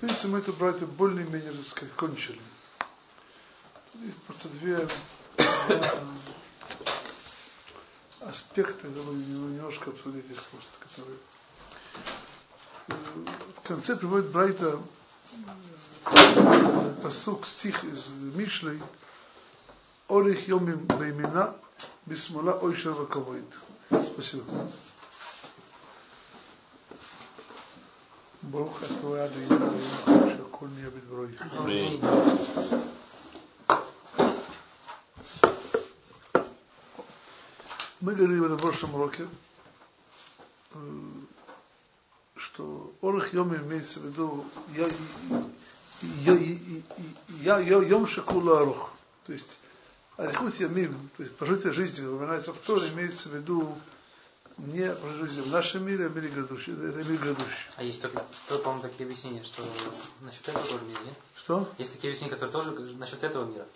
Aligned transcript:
Принципе, 0.00 0.28
мы 0.28 0.38
эту 0.38 0.52
братью 0.52 0.86
более-менее, 0.86 1.54
кончили. 1.96 2.40
Есть 3.94 4.16
просто 4.26 4.48
две 4.48 4.86
аспекты, 8.20 8.88
немножко 8.88 9.90
обсудить 9.90 10.30
их 10.30 10.42
просто, 10.42 10.70
которые 10.80 11.16
в 12.88 13.66
конце 13.66 13.96
приводит 13.96 14.30
Брайта 14.30 14.78
посук, 17.02 17.46
стих 17.46 17.82
из 17.84 18.08
Мишлей, 18.08 18.80
Орих 20.08 20.46
Йомим 20.46 20.86
Беймина, 20.86 21.56
Бисмула 22.04 22.52
Ойшер 22.52 22.92
Ваковоид. 22.92 23.44
Спасибо. 23.88 24.44
ברוך 28.55 28.83
אתה 28.83 29.25
אדוני 29.25 29.45
אלוהים 29.45 29.81
שהכל 30.29 30.65
נהיה 30.75 30.89
בדברוי. 30.89 31.31
Мы 38.01 38.15
говорили 38.15 38.39
на 38.39 38.57
прошлом 38.57 38.95
уроке, 38.95 39.27
что 42.35 42.91
Орах 43.01 43.31
Йом 43.31 43.55
имеется 43.55 43.99
в 43.99 44.05
виду 44.05 44.43
я, 44.75 44.87
я, 46.23 46.33
я, 47.41 47.59
я, 47.59 47.77
Йом 47.77 48.07
Шакула 48.07 48.61
Арух. 48.61 48.93
То 49.27 49.33
есть 49.33 49.59
Арихут 50.17 50.59
Ямим, 50.59 51.09
то 51.15 51.23
есть 51.23 51.35
прожитая 51.35 51.73
жизнь, 51.73 52.03
упоминается 52.05 52.53
в 52.53 52.57
Торе, 52.57 52.89
имеется 52.89 53.29
в 53.29 53.35
виду 53.35 53.77
не 54.58 54.94
жизнь 55.18 55.42
в 55.42 55.50
нашем 55.50 55.86
мире, 55.86 56.06
а 56.06 56.08
в 56.08 56.16
мире 56.16 56.28
грядущем. 56.28 56.80
Это 56.80 57.08
мир 57.08 57.20
грядущий. 57.20 57.66
А 57.76 57.82
есть 57.82 58.00
только, 58.00 58.24
то, 58.48 58.58
по-моему, 58.58 58.82
такие 58.82 59.04
объяснения, 59.06 59.42
что 59.42 59.62
насчет 60.22 60.48
этого 60.48 60.66
тоже 60.66 60.84
мира, 60.84 61.00
нет? 61.04 61.14
Что? 61.36 61.68
Есть 61.78 61.92
такие 61.92 62.10
объяснения, 62.10 62.32
которые 62.32 62.52
тоже 62.52 62.72
насчет 62.96 63.22
этого 63.22 63.44
мира. 63.44 63.66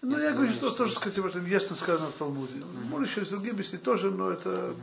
Ну, 0.00 0.18
я 0.18 0.32
говорю, 0.32 0.52
что 0.52 0.70
тоже, 0.70 0.94
сказать, 0.94 1.18
об 1.18 1.26
этом 1.26 1.44
ясно 1.46 1.74
сказано 1.74 2.08
в 2.08 2.12
Талмуде. 2.12 2.58
Mm-hmm. 2.58 2.84
Может, 2.88 3.10
еще 3.10 3.20
есть 3.20 3.32
другие 3.32 3.52
объяснения 3.52 3.84
тоже, 3.84 4.10
но 4.10 4.30
это... 4.30 4.76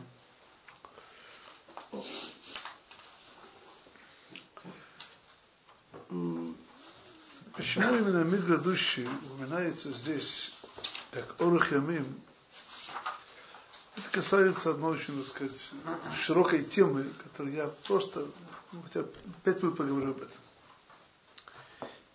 Mm-hmm. 6.09 6.55
Почему 7.55 7.95
именно 7.95 8.23
мир 8.23 8.41
грядущий 8.41 9.07
упоминается 9.07 9.91
здесь 9.91 10.53
как 11.11 11.35
Орух 11.39 11.71
Ямим? 11.71 12.05
Это 13.97 14.09
касается 14.11 14.71
одной 14.71 14.97
очень, 14.97 15.17
так 15.17 15.25
сказать, 15.27 15.71
широкой 16.17 16.63
темы, 16.63 17.05
которую 17.23 17.55
я 17.55 17.67
просто 17.87 18.25
хотя 18.83 19.05
пять 19.43 19.61
минут 19.63 19.77
поговорю 19.77 20.11
об 20.11 20.17
этом. 20.17 20.37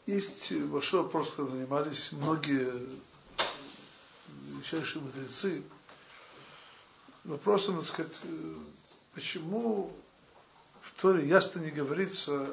Есть 0.07 0.53
большой 0.53 1.03
вопрос, 1.03 1.31
которым 1.31 1.53
занимались 1.53 2.13
многие 2.13 2.71
величайшие 4.49 5.03
мудрецы. 5.03 5.63
Вопросом, 7.25 7.77
так 7.79 7.87
сказать, 7.87 8.21
почему 9.15 9.93
в 10.83 11.01
Торе 11.01 11.27
ясно 11.29 11.61
не 11.61 11.71
говорится, 11.71 12.47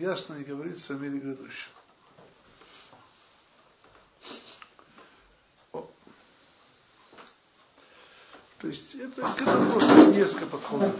ясно 0.00 0.34
не 0.34 0.44
говорится 0.44 0.94
о 0.94 0.98
мире 0.98 1.18
грядущем. 1.18 1.70
То 8.58 8.68
есть 8.68 8.94
это, 8.94 9.22
это 9.22 9.70
просто 9.70 10.06
несколько 10.12 10.46
подходов. 10.46 10.94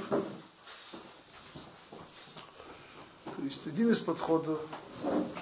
То 3.36 3.42
есть 3.42 3.66
один 3.66 3.90
из 3.90 3.98
подходов, 4.00 4.60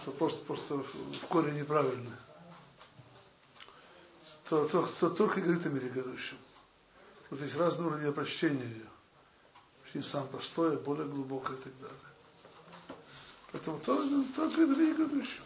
что 0.02 0.10
просто, 0.12 0.44
просто 0.44 0.76
в 0.76 1.26
корне 1.28 1.60
неправильно, 1.60 2.16
то, 4.48 4.66
то, 4.68 4.88
то 5.00 5.10
только 5.10 5.40
говорит 5.40 5.66
о 5.66 5.70
мире 5.70 5.88
грядущем. 5.88 6.36
Вот 7.30 7.40
есть 7.40 7.56
разные 7.56 7.88
уровни 7.88 8.10
прочтения 8.12 8.64
ее. 8.64 8.86
Очень 9.88 10.04
самое 10.04 10.30
простое, 10.30 10.76
более 10.76 11.06
глубокое 11.06 11.56
и 11.56 11.60
так 11.60 11.72
далее. 11.80 11.98
Поэтому 13.52 13.78
то, 13.80 13.96
то 14.36 14.50
говорит 14.50 14.76
о 14.76 14.80
мире 14.80 14.94
грядущем. 14.94 15.42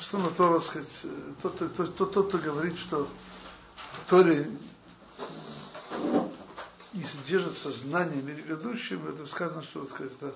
Что 0.00 0.18
на 0.18 0.30
Тора, 0.30 0.60
сказать, 0.60 1.06
тот, 1.42 1.58
тот, 1.58 1.76
тот, 1.76 1.96
тот, 1.96 2.12
тот, 2.12 2.28
кто 2.28 2.38
говорит, 2.38 2.78
что 2.78 3.08
в 3.56 4.10
Торе 4.10 4.50
не 6.92 7.04
содержится 7.04 7.70
знание 7.70 8.22
мире 8.22 8.42
грядущем, 8.42 9.06
это 9.08 9.26
сказано, 9.26 9.62
что, 9.62 9.84
сказать, 9.86 10.12
это 10.20 10.34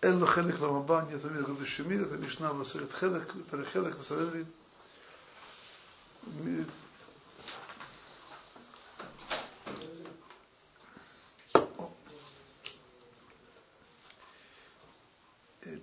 Элло 0.00 0.26
Хелек 0.26 0.60
Ламаба, 0.60 1.06
нет 1.10 1.22
мира 1.24 1.44
грядущего 1.44 1.88
мира, 1.88 2.02
это 2.02 2.16
Мишна 2.16 2.52
Васерет 2.52 2.92
Хелек, 2.98 3.32
Перехелек, 3.50 3.98
Васерет 3.98 4.46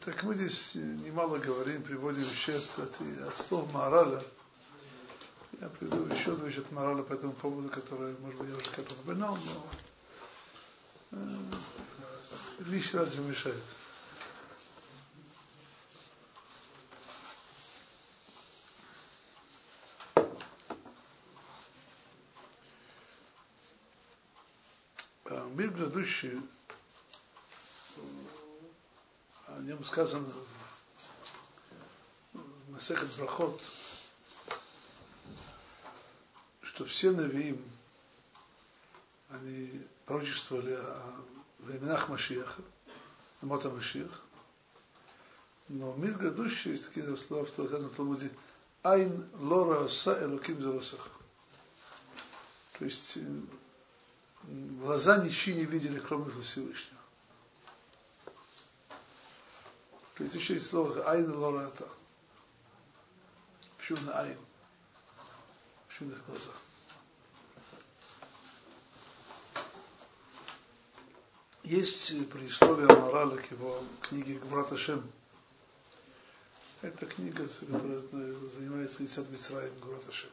Так 0.07 0.23
мы 0.23 0.35
здесь 0.35 0.75
немало 0.75 1.37
говорим, 1.37 1.83
приводим 1.83 2.23
счет 2.29 2.63
от, 2.77 2.93
от 3.27 3.35
слов 3.35 3.69
Мараля. 3.73 4.23
Я 5.59 5.67
приведу 5.67 6.05
еще 6.05 6.31
одну 6.31 6.45
вещь 6.45 6.59
от 6.59 6.71
Мараля 6.71 7.03
по 7.03 7.11
этому 7.11 7.33
поводу, 7.33 7.67
которую, 7.67 8.17
может 8.21 8.39
быть, 8.39 8.49
я 8.49 8.55
уже 8.55 8.71
как-то 8.71 8.93
упоминал, 8.93 9.37
но 9.37 9.67
э, 11.11 11.51
лишний 12.69 12.97
раз 12.97 13.13
не 13.15 13.25
мешает. 13.25 13.61
А 25.25 25.49
мир 25.53 25.69
грядущий 25.71 26.39
о 29.47 29.56
нем 29.67 29.83
сказано 29.83 30.31
Масехет 32.69 33.13
Брахот, 33.17 33.61
что 36.61 36.85
все 36.85 37.11
Навиим, 37.11 37.61
они 39.29 39.85
пророчествовали 40.05 40.73
о 40.73 41.15
временах 41.59 42.07
Машиаха, 42.07 42.61
Мота 43.41 43.69
Машиах. 43.69 44.21
Но 45.67 45.93
мир 45.95 46.13
грядущий, 46.13 46.71
есть 46.71 46.87
такие 46.87 47.17
слова, 47.17 47.43
в 47.43 47.95
Талмуде, 47.95 48.31
Айн 48.83 49.27
лора 49.33 49.83
оса 49.83 50.23
элоким 50.23 50.61
заросах. 50.61 51.09
То 52.79 52.85
есть 52.85 53.17
глаза 54.43 55.17
ничьи 55.17 55.53
не 55.55 55.65
видели, 55.65 55.99
кроме 55.99 56.31
Всевышнего. 56.41 56.96
Есть 60.19 60.69
слово 60.69 61.03
Айн 61.09 61.31
Лората. 61.31 61.87
Почему 63.77 63.99
на 64.07 64.19
Айн? 64.21 64.37
Почему 65.87 66.09
на 66.09 66.15
их? 66.15 66.21
Есть 71.63 72.29
предисловие 72.29 72.87
Амарала 72.87 73.35
к 73.35 73.51
его 73.51 73.83
книге 74.01 74.39
Гврат 74.39 74.75
Шем. 74.79 75.03
Это 76.81 77.05
книга, 77.05 77.45
которая 77.45 78.01
занимается 78.57 79.05
Исад 79.05 79.29
Мицраем 79.29 79.73
Гврат 79.81 80.03
Шем. 80.11 80.29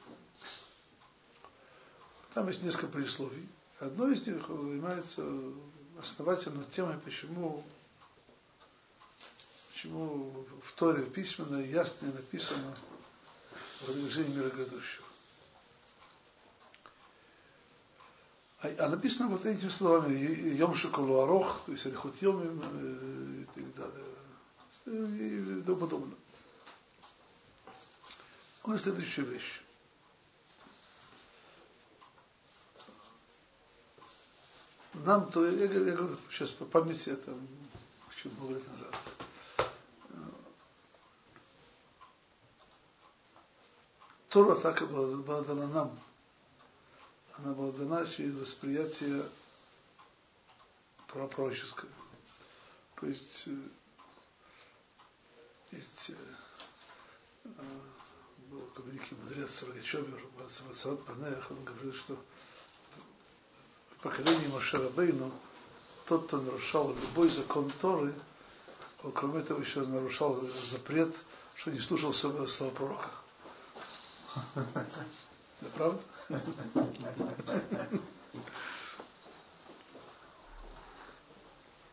Там 2.33 2.49
есть 2.49 2.63
несколько 2.63 2.87
предисловий. 2.87 3.49
Одно 3.81 4.09
из 4.09 4.27
них 4.27 4.47
занимается 4.47 5.29
основательно 6.01 6.65
темой, 6.65 6.99
почему 7.05 7.65
почему 9.85 10.47
в 10.63 10.73
Торе 10.73 11.05
письменно 11.05 11.61
ясно 11.61 12.09
написано 12.13 12.75
продвижение 13.85 14.37
мира 14.37 14.49
грядущего. 14.49 15.05
А, 18.63 18.75
а 18.79 18.89
написано 18.89 19.29
вот 19.29 19.45
этими 19.45 19.69
словами 19.69 20.15
Йом 20.15 20.75
Шоколу 20.75 21.21
Арох, 21.21 21.63
то 21.67 21.73
есть 21.73 21.85
Йомим 22.21 22.63
э, 22.73 23.43
и 23.43 23.63
так 23.63 23.75
далее. 23.75 25.59
И 25.59 25.63
тому 25.63 25.77
подобное. 25.79 26.17
Он 28.63 28.79
следующая 28.79 29.23
вещь. 29.23 29.61
Нам 34.95 35.31
то, 35.31 35.45
я, 35.45 35.65
я, 35.65 35.69
говорю 35.69 36.17
сейчас 36.31 36.51
по 36.51 36.65
памяти, 36.65 37.11
это 37.11 37.35
чуть 38.17 38.33
много 38.39 38.55
лет 38.55 38.69
назад. 38.69 39.04
Тора 44.35 44.57
так 44.57 44.83
и 44.83 44.85
была, 44.85 45.17
была 45.19 45.43
дана 45.43 45.69
нам. 45.69 45.99
Она 47.35 47.55
была 47.55 47.71
дана 47.71 48.05
через 48.05 48.35
восприятие 48.35 49.25
пророческое. 51.07 51.89
То 52.97 53.07
есть, 53.07 53.45
э, 53.47 53.57
есть 55.71 56.11
э, 57.45 57.53
был 58.51 58.69
великий 58.87 59.15
мудрец 59.15 59.63
Рогачевер, 59.63 60.21
он 61.51 61.65
говорил, 61.65 61.93
что 61.93 62.19
в 63.93 64.03
поколении 64.03 64.49
Машарабейну 64.49 65.31
тот, 66.09 66.27
кто 66.27 66.41
нарушал 66.41 66.93
любой 66.93 67.29
закон 67.29 67.71
Торы, 67.81 68.13
он, 69.05 69.13
кроме 69.13 69.43
этого 69.43 69.61
еще 69.61 69.83
нарушал 69.83 70.45
запрет, 70.73 71.15
что 71.55 71.71
не 71.71 71.79
слушал 71.79 72.13
слова 72.13 72.49
пророка. 72.73 73.13
Это 74.55 75.71
правда? 75.75 75.99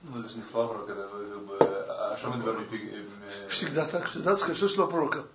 Ну, 0.04 0.20
это 0.20 0.30
же 0.30 0.36
не 0.38 0.42
слова 0.42 0.74
пророка, 0.74 0.94
это 0.94 1.10
как 1.10 1.46
бы... 1.46 1.58
А 1.60 2.18
что 2.18 2.30
мы 2.30 2.40
говорим? 2.40 2.68
Всегда 3.50 3.86
так, 3.86 4.10
всегда 4.10 4.36
сказать, 4.36 4.58
что 4.58 4.68
слова 4.68 4.90
пророка. 4.90 5.26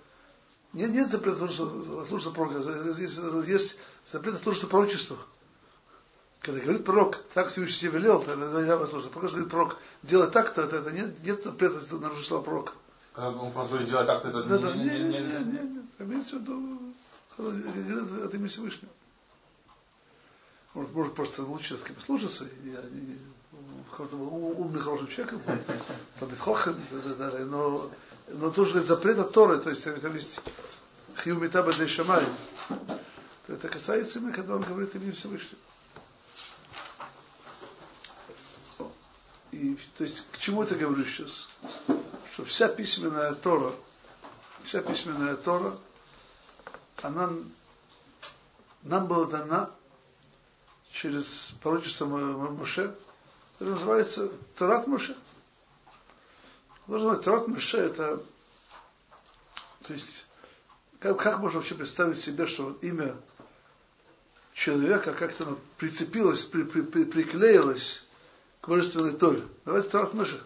Нет, 0.73 0.91
нет 0.91 1.09
запрета 1.09 1.49
слушаться 1.49 2.31
пророка. 2.33 2.59
Есть, 2.99 3.21
есть 3.47 3.79
запрет 4.11 4.43
слушаться 4.43 4.67
пророчества. 4.67 5.17
Когда 6.41 6.61
говорит 6.61 6.85
пророк, 6.85 7.19
так 7.33 7.49
Всевышний 7.49 7.89
тебе 7.89 7.99
велел, 7.99 8.23
тогда 8.23 8.65
я 8.65 8.77
послушаю. 8.77 9.11
Пока 9.13 9.29
говорит 9.29 9.51
пророк, 9.51 9.79
делай 10.03 10.31
так, 10.31 10.53
то 10.53 10.63
это, 10.63 10.77
это 10.77 10.91
нет, 10.91 11.25
нет 11.25 11.45
запрета 11.45 11.81
нарушить 11.97 12.27
слова 12.27 12.43
пророка. 12.43 12.73
Когда 13.13 13.31
он 13.31 13.53
просто 13.53 13.71
говорит, 13.71 13.89
делай 13.89 14.07
так, 14.07 14.23
то 14.23 14.29
это 14.29 14.43
да, 14.43 14.73
не, 14.73 14.85
не, 14.85 14.91
не, 14.91 14.99
не, 14.99 15.19
не, 15.19 15.19
не, 15.19 15.61
не. 15.61 15.87
Имеется 15.99 16.37
в 16.37 16.41
виду, 16.41 16.61
говорит 16.61 16.76
от 17.39 18.35
имени 18.35 18.49
Всевышнего. 18.49 18.93
Может, 20.75 20.93
может 20.93 21.15
просто 21.15 21.43
лучше 21.43 21.79
с 21.79 21.83
кем 21.83 22.01
слушаться, 22.01 22.47
я 22.65 22.83
не, 22.91 23.01
не, 23.01 23.19
умный, 23.99 24.81
хороший 24.81 25.09
человек, 25.09 25.41
там 26.21 26.29
и 26.31 26.35
так 26.35 27.17
далее, 27.17 27.47
но, 27.47 27.91
но 28.29 28.51
тоже 28.51 28.83
запрет 28.83 29.19
от 29.19 29.33
Торы, 29.33 29.59
то 29.59 29.71
есть 29.71 29.85
там 29.85 30.15
есть 30.15 30.41
Хиу 31.23 31.39
Митаба 31.39 31.73
для 31.73 31.89
Шамай. 31.89 32.27
Это 33.49 33.69
касается 33.69 34.19
именно, 34.19 34.35
когда 34.35 34.57
он 34.57 34.63
говорит 34.63 34.95
имя 34.95 35.13
Всевышнего. 35.13 35.59
И, 39.53 39.79
то 39.97 40.05
есть, 40.05 40.25
к 40.33 40.39
чему 40.39 40.63
это 40.63 40.75
говорю 40.75 41.05
сейчас? 41.05 41.49
Что 42.35 42.45
вся 42.45 42.69
письменная 42.69 43.35
Тора, 43.35 43.73
вся 44.63 44.83
письменная 44.83 45.37
Тора, 45.37 45.79
она 47.07 47.31
нам 48.83 49.07
была 49.07 49.27
дана 49.27 49.71
через 50.93 51.53
пророчество 51.63 52.07
Моше, 52.07 52.95
это 53.59 53.71
называется 53.71 54.33
Тарат 54.57 54.87
Моше. 54.87 55.17
Должен 56.87 57.11
быть 57.11 57.23
Тарат 57.23 57.49
Моше 57.49 57.79
это, 57.79 58.23
то 59.83 59.93
есть, 59.93 60.25
как, 61.01 61.19
как 61.21 61.41
можно 61.41 61.59
вообще 61.59 61.75
представить 61.75 62.23
себе, 62.23 62.47
что 62.47 62.67
вот 62.67 62.85
имя 62.85 63.17
человека 64.55 65.13
как-то 65.13 65.59
прицепилось, 65.79 66.45
при, 66.45 66.63
при, 66.63 66.83
при, 66.83 67.05
приклеилось 67.05 68.07
к 68.61 68.69
божественной 68.69 69.13
Торе. 69.13 69.43
Давайте 69.65 69.89
Тарат 69.89 70.15
Моше. 70.15 70.41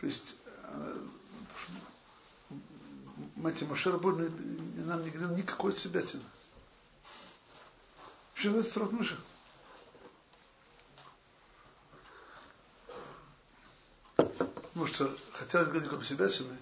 То 0.00 0.06
есть, 0.06 0.36
Мати 3.44 3.64
Моше 3.64 3.90
Рабон 3.92 4.16
нам 4.86 5.04
не 5.04 5.10
говорил 5.10 5.36
никакой 5.36 5.72
от 5.72 5.78
себя 5.78 6.00
тяны. 6.00 6.24
Почему 8.34 8.60
это 8.60 8.72
Тарат 8.72 8.92
Моше? 8.92 9.18
Потому 14.16 14.86
что, 14.86 15.14
хотя 15.32 15.60
он 15.60 15.66
говорит 15.66 15.90
как 15.90 16.06
себя 16.06 16.30
сильный, 16.30 16.56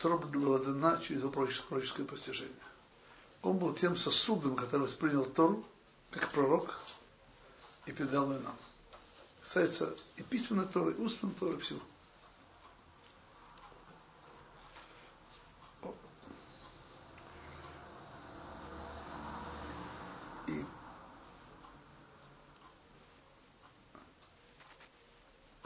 Тора 0.00 0.16
была 0.16 0.58
дана 0.58 0.98
через 1.00 1.20
его 1.20 1.30
пророческое 1.30 2.04
постижение. 2.04 2.52
Он 3.42 3.58
был 3.58 3.72
тем 3.72 3.96
сосудом, 3.96 4.56
который 4.56 4.88
воспринял 4.88 5.24
Тору, 5.24 5.64
как 6.10 6.32
пророк, 6.32 6.80
и 7.86 7.92
передал 7.92 8.32
ее 8.32 8.40
нам. 8.40 8.56
Касается 9.44 9.94
и 10.16 10.24
письменной 10.24 10.66
Торы, 10.66 10.94
и 10.94 11.00
устной 11.00 11.30
Торы, 11.38 11.58
всего. 11.58 11.78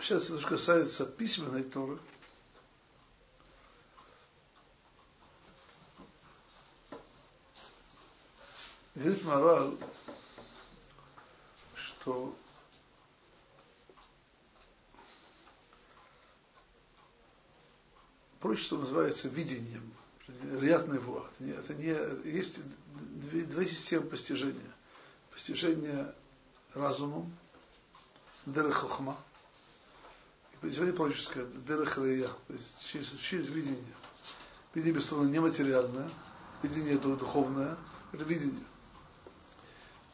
Сейчас, 0.06 0.26
что 0.26 0.49
касается 0.49 1.05
письменной 1.05 1.64
Торы, 1.64 1.99
Говорит 8.94 9.25
Мораль, 9.25 9.76
что 11.75 12.35
прочество 18.41 18.79
называется 18.79 19.29
видением, 19.29 19.93
рядный 20.61 20.97
его. 20.97 21.26
Это 21.41 21.44
не, 21.44 21.50
это 21.50 21.75
не, 21.75 22.32
есть 22.32 22.61
две, 22.94 23.43
две 23.43 23.67
системы 23.67 24.06
постижения. 24.06 24.73
Постижение 25.31 26.14
разумом, 26.73 27.37
дерехохма, 28.47 29.19
постижение 30.61 30.94
пророческое, 30.94 31.47
дерехрея, 31.67 32.29
то 32.29 32.53
есть 32.53 32.88
через, 32.91 33.11
через 33.23 33.49
видение. 33.49 33.94
Видение, 34.75 34.97
безусловно, 34.97 35.29
нематериальное, 35.29 36.08
видение 36.62 36.99
духовное, 36.99 37.76
это 38.12 38.25
видение. 38.25 38.64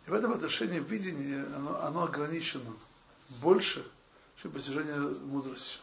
И 0.07 0.11
в 0.11 0.15
этом 0.15 0.33
отношении 0.33 0.81
видение, 0.81 1.45
оно, 1.57 1.83
оно 1.83 2.05
ограничено 2.05 2.73
больше, 3.41 3.85
чем 4.41 4.53
постижение 4.53 4.97
мудрости. 4.97 5.79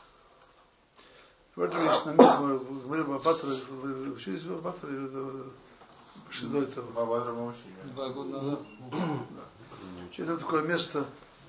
В 1.55 1.61
этом 1.61 1.83
есть 1.83 2.05
намек, 2.05 2.39
мы 2.39 2.79
говорим 2.81 3.11
о 3.11 3.19
Батре, 3.19 3.49
вы 3.69 4.11
учились 4.11 4.43
в 4.43 4.61
Батре 4.61 4.89
или 4.89 5.43
пошли 6.25 6.47
до 6.47 6.61
этого? 6.61 6.91
Два 7.95 8.09
года 8.09 8.29
назад. 8.29 8.59
Это 10.17 10.37
такое 10.37 10.63
место, 10.63 11.05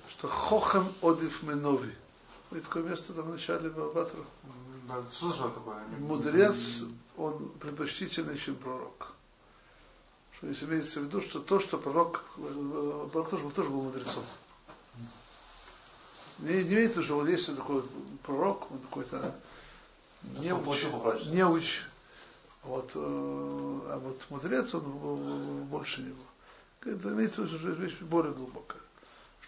что 0.09 0.27
Хохам 0.27 0.91
Одив 1.01 1.43
Менови. 1.43 1.93
И 2.51 2.59
такое 2.59 2.83
место 2.83 3.13
там 3.13 3.25
в 3.25 3.29
начале 3.29 3.69
Батра. 3.69 4.19
Да, 4.87 5.03
слышал 5.11 5.49
такое. 5.51 5.77
Мудрец, 5.99 6.83
он 7.15 7.49
предпочтительный, 7.59 8.37
чем 8.37 8.55
пророк. 8.55 9.13
То 10.41 10.47
есть 10.47 10.63
имеется 10.63 10.99
в 10.99 11.03
виду, 11.03 11.21
что 11.21 11.39
то, 11.39 11.59
что 11.59 11.77
пророк, 11.77 12.25
пророк 13.11 13.29
тоже, 13.29 13.49
тоже 13.51 13.69
был 13.69 13.83
мудрецом. 13.83 14.23
Не, 16.39 16.63
не 16.63 16.73
имеется, 16.73 17.03
что 17.03 17.15
вот 17.15 17.29
есть 17.29 17.55
такой 17.55 17.83
пророк, 18.23 18.71
он 18.71 18.79
какой-то 18.79 19.35
неуч, 20.39 20.83
неуч 21.27 21.81
вот, 22.63 22.91
э, 22.93 22.99
а 22.99 23.99
вот 23.99 24.19
мудрец, 24.29 24.73
он 24.73 25.65
больше 25.65 26.01
него. 26.01 26.23
Это 26.83 27.09
имеется 27.09 27.43
в 27.43 27.51
виду, 27.51 27.73
вещь 27.73 27.97
более 28.01 28.33
глубокая. 28.33 28.81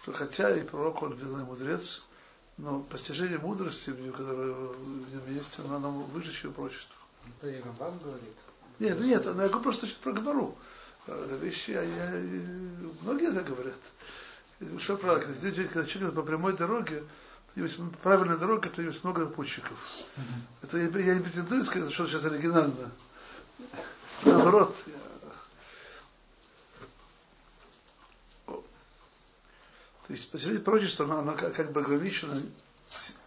Что 0.02 0.12
хотя 0.12 0.56
и 0.56 0.62
пророк, 0.62 1.02
он 1.02 1.14
видный 1.14 1.44
мудрец, 1.44 2.02
но 2.58 2.80
постижение 2.80 3.38
мудрости, 3.38 3.90
которое 4.12 4.52
в 4.52 5.12
нем 5.12 5.34
есть, 5.34 5.58
оно, 5.58 5.76
оно 5.76 5.90
выше, 5.90 6.32
чем 6.32 6.52
прочество. 6.52 6.94
Рамбам 7.42 7.98
говорит? 7.98 8.36
Нет, 8.78 9.00
нет, 9.00 9.24
я 9.24 9.32
говорю 9.32 9.60
просто 9.60 9.86
про 10.02 10.12
Габару. 10.12 10.56
Это 11.06 11.36
вещи, 11.36 11.70
я, 11.70 11.82
я, 11.82 12.10
многие 13.02 13.28
это 13.28 13.42
говорят. 13.42 13.74
Что 14.78 14.96
правда, 14.96 15.26
когда, 15.26 15.84
человек 15.84 16.14
по 16.14 16.22
прямой 16.22 16.54
дороге, 16.54 17.04
есть 17.56 17.76
правильная 18.02 18.36
дорога, 18.36 18.68
то 18.70 18.82
есть 18.82 19.04
много 19.04 19.26
попутчиков. 19.26 19.78
Это 20.62 20.78
я, 20.78 20.88
я 20.98 21.14
не 21.14 21.22
претендую 21.22 21.64
сказать, 21.64 21.92
что 21.92 22.06
сейчас 22.06 22.24
оригинально. 22.24 22.90
Наоборот. 24.24 24.74
То 30.06 30.12
есть 30.12 30.30
посреди 30.30 30.58
пророчества, 30.58 31.06
она, 31.06 31.20
она 31.20 31.32
как 31.34 31.72
бы 31.72 31.80
ограничена 31.80 32.42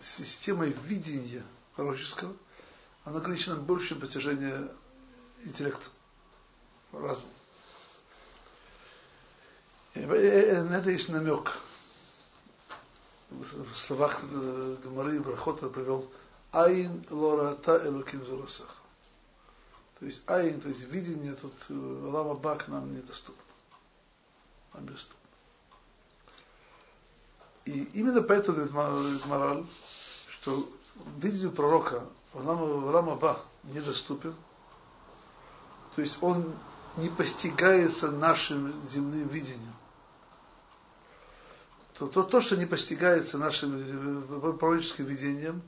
системой 0.02 0.76
видения 0.86 1.44
пророческого, 1.76 2.36
она 3.04 3.18
ограничена 3.18 3.56
больше, 3.56 3.90
чем 3.90 4.00
интеллекта, 5.44 5.86
разума. 6.92 7.32
На 9.96 10.78
это 10.78 10.92
есть 10.92 11.10
намек. 11.10 11.52
В 13.30 13.76
словах 13.76 14.22
Гамары 14.24 15.16
и 15.16 15.20
Брахота 15.20 15.70
привел 15.70 16.10
Айн 16.52 17.06
лората 17.10 17.82
элуким 17.86 18.26
зурасах. 18.26 18.76
То 20.00 20.06
есть 20.06 20.22
айн, 20.28 20.62
то 20.62 20.70
есть 20.70 20.82
видение, 20.82 21.34
тут 21.34 21.54
лама 21.70 22.36
бак 22.36 22.68
нам 22.68 22.96
недоступно. 22.96 23.44
Нам 24.74 24.84
недоступно. 24.86 25.17
И 27.68 27.84
именно 27.96 28.22
поэтому, 28.22 28.66
говорит 28.66 29.26
Мораль, 29.26 29.66
что 30.30 30.70
видению 31.18 31.52
пророка 31.52 32.06
Рама 32.34 33.18
Ба 33.18 33.42
недоступен, 33.66 34.34
то 35.94 36.02
есть 36.02 36.18
он 36.22 36.54
не 36.96 37.10
постигается 37.10 38.10
нашим 38.10 38.74
земным 38.90 39.28
видением. 39.28 39.74
То, 42.00 42.08
то, 42.08 42.24
то 42.24 42.40
что 42.40 42.56
не 42.56 42.66
постигается 42.66 43.38
нашим 43.38 43.76
э, 43.76 44.54
пророческим 44.54 45.04
видением, 45.04 45.62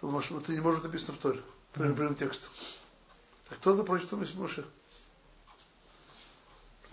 то 0.00 0.06
может, 0.06 0.32
это 0.32 0.50
не 0.50 0.60
может 0.60 0.84
написано 0.84 1.12
в 1.12 1.18
Торе, 1.18 1.42
прямым 1.74 2.14
текстом. 2.14 2.48
Так 3.50 3.58
кто 3.58 3.74
это 3.74 3.82
прочит, 3.84 4.08
то 4.08 4.18
есть 4.18 4.34
Моше. 4.34 4.64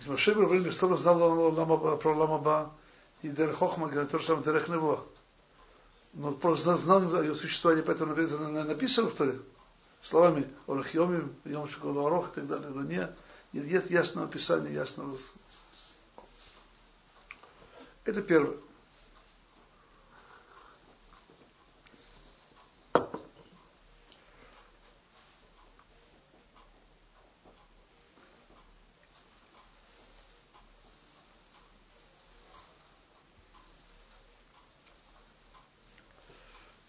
Моше 0.04 0.34
время 0.34 0.72
Стора 0.72 0.96
знал 0.96 1.52
про 1.96 2.14
Ламаба 2.14 2.74
и 3.22 3.28
Дер 3.28 3.52
Хохма, 3.52 3.88
то 3.88 4.18
же 4.18 4.26
самое 4.26 4.44
Дерех 4.44 4.68
Нево. 4.68 5.04
Но 6.14 6.32
просто 6.32 6.76
знал 6.76 7.14
о 7.14 7.22
ее 7.22 7.34
существовании, 7.34 7.82
поэтому 7.82 8.14
написано 8.14 9.08
в 9.08 9.14
Торе 9.14 9.38
словами 10.02 10.48
Орахьомим, 10.66 11.34
Йом 11.44 11.68
Шоколарох 11.68 12.32
и 12.32 12.34
так 12.40 12.48
далее, 12.48 12.68
но 12.68 12.82
не, 12.82 13.08
нет 13.52 13.90
ясного 13.90 14.26
описания, 14.26 14.72
ясного. 14.72 15.16
Это 18.04 18.20
первое. 18.20 18.56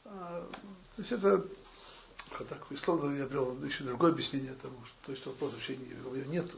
А, 0.06 0.48
то 0.96 1.02
есть 1.02 1.12
это 1.24 1.48
так, 2.50 2.72
условно 2.72 3.16
я 3.16 3.26
привел 3.26 3.56
еще 3.64 3.84
другое 3.84 4.12
объяснение 4.12 4.54
тому, 4.56 4.78
что, 4.86 4.96
то 5.06 5.12
есть 5.12 5.26
вопрос 5.26 5.54
вообще 5.54 5.78
не, 5.78 5.90
его 5.90 6.16
нету. 6.16 6.58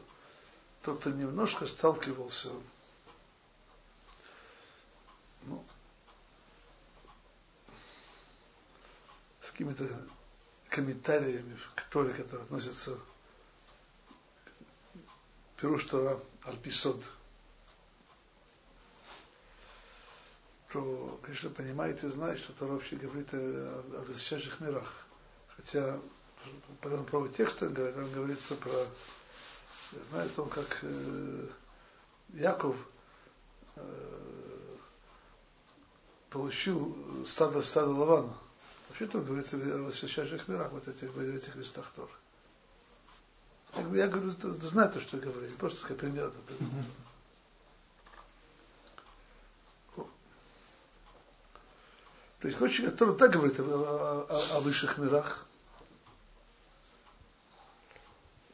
Тот, 0.82 1.00
кто 1.00 1.10
немножко 1.10 1.66
сталкивался 1.66 2.50
ну, 5.44 5.64
с 9.42 9.50
какими-то 9.50 9.88
комментариями 10.68 11.58
к 11.74 11.82
Торе, 11.90 12.12
которые 12.14 12.44
относятся 12.44 12.96
к 15.56 15.60
Пируш 15.60 15.84
Тора 15.86 16.20
то, 20.72 21.20
конечно, 21.22 21.50
понимаете, 21.50 22.10
знаете, 22.10 22.42
что 22.42 22.52
Тора 22.54 22.72
вообще 22.72 22.96
говорит 22.96 23.28
о, 23.32 23.36
о 23.36 24.04
высочайших 24.06 24.60
мирах. 24.60 24.92
Хотя, 25.56 25.98
по 26.80 26.88
праву 26.88 27.28
текста 27.28 27.68
там 27.70 28.10
говорится 28.12 28.54
про, 28.56 28.86
знаю 30.10 30.26
о 30.26 30.36
том, 30.36 30.48
как 30.48 30.80
э, 30.82 31.46
Яков 32.34 32.76
э, 33.76 34.76
получил 36.30 37.24
стадо, 37.24 37.62
стадо 37.62 37.90
Лавана. 37.90 38.34
Вообще 38.88 39.06
там 39.06 39.24
говорится 39.24 39.56
в 39.56 39.60
высочайших 39.60 40.48
мирах, 40.48 40.72
вот 40.72 40.88
этих, 40.88 41.12
в 41.12 41.20
этих 41.20 41.54
листах 41.56 41.90
тоже. 41.94 42.12
Я, 43.94 44.08
говорю, 44.08 44.30
знаю 44.62 44.90
то, 44.90 45.00
что 45.00 45.18
я 45.18 45.22
говорю, 45.22 45.50
просто 45.58 45.86
как 45.86 45.98
пример. 45.98 46.32
То 52.46 52.50
есть 52.50 52.62
очень, 52.62 52.84
который 52.84 53.16
так 53.16 53.32
говорит 53.32 53.58
о, 53.58 54.24
о, 54.30 54.56
о, 54.56 54.60
высших 54.60 54.98
мирах, 54.98 55.44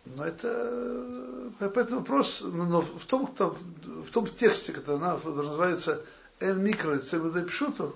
но 0.06 0.24
это 0.24 1.52
поэтому 1.58 1.98
вопрос, 1.98 2.40
но 2.40 2.80
в 2.80 3.04
том, 3.04 3.26
в 3.26 4.10
том 4.10 4.28
тексте, 4.28 4.72
который 4.72 4.98
называется 4.98 6.02
Эн 6.40 6.64
микро 6.64 7.00
цемудай 7.00 7.44
пшуту, 7.44 7.94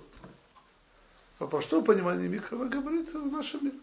по 1.38 1.46
простому 1.46 1.82
пониманию 1.82 2.28
микро 2.28 2.58
говорит 2.58 3.14
в 3.14 3.32
нашем 3.32 3.64
мире. 3.64 3.78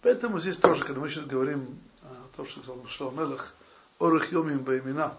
Поэтому 0.00 0.38
здесь 0.38 0.58
тоже, 0.58 0.84
когда 0.84 1.00
мы 1.00 1.10
сейчас 1.10 1.24
говорим 1.24 1.76
о 2.02 2.36
том, 2.36 2.46
что 2.46 2.60
сказал 2.60 2.86
Шломелах, 2.86 3.52
Орах 3.98 4.30
Йомим 4.30 4.60
Баймина, 4.60 5.16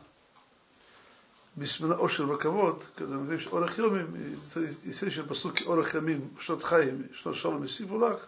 Бисмина 1.56 1.96
Ошер 1.96 2.26
Ваковод, 2.26 2.84
когда 2.96 3.16
мы 3.16 3.26
говорим 3.28 3.48
Орах 3.54 3.78
Йомим, 3.78 4.38
и 4.84 4.92
следующий 4.92 5.22
посылки 5.22 5.64
Орах 5.64 5.94
Ямим, 5.94 6.36
Шот 6.38 6.62
Хаим, 6.62 7.10
Шот 7.16 7.38
Шалом 7.38 7.64
и 7.64 7.70
Сивулах, 7.70 8.28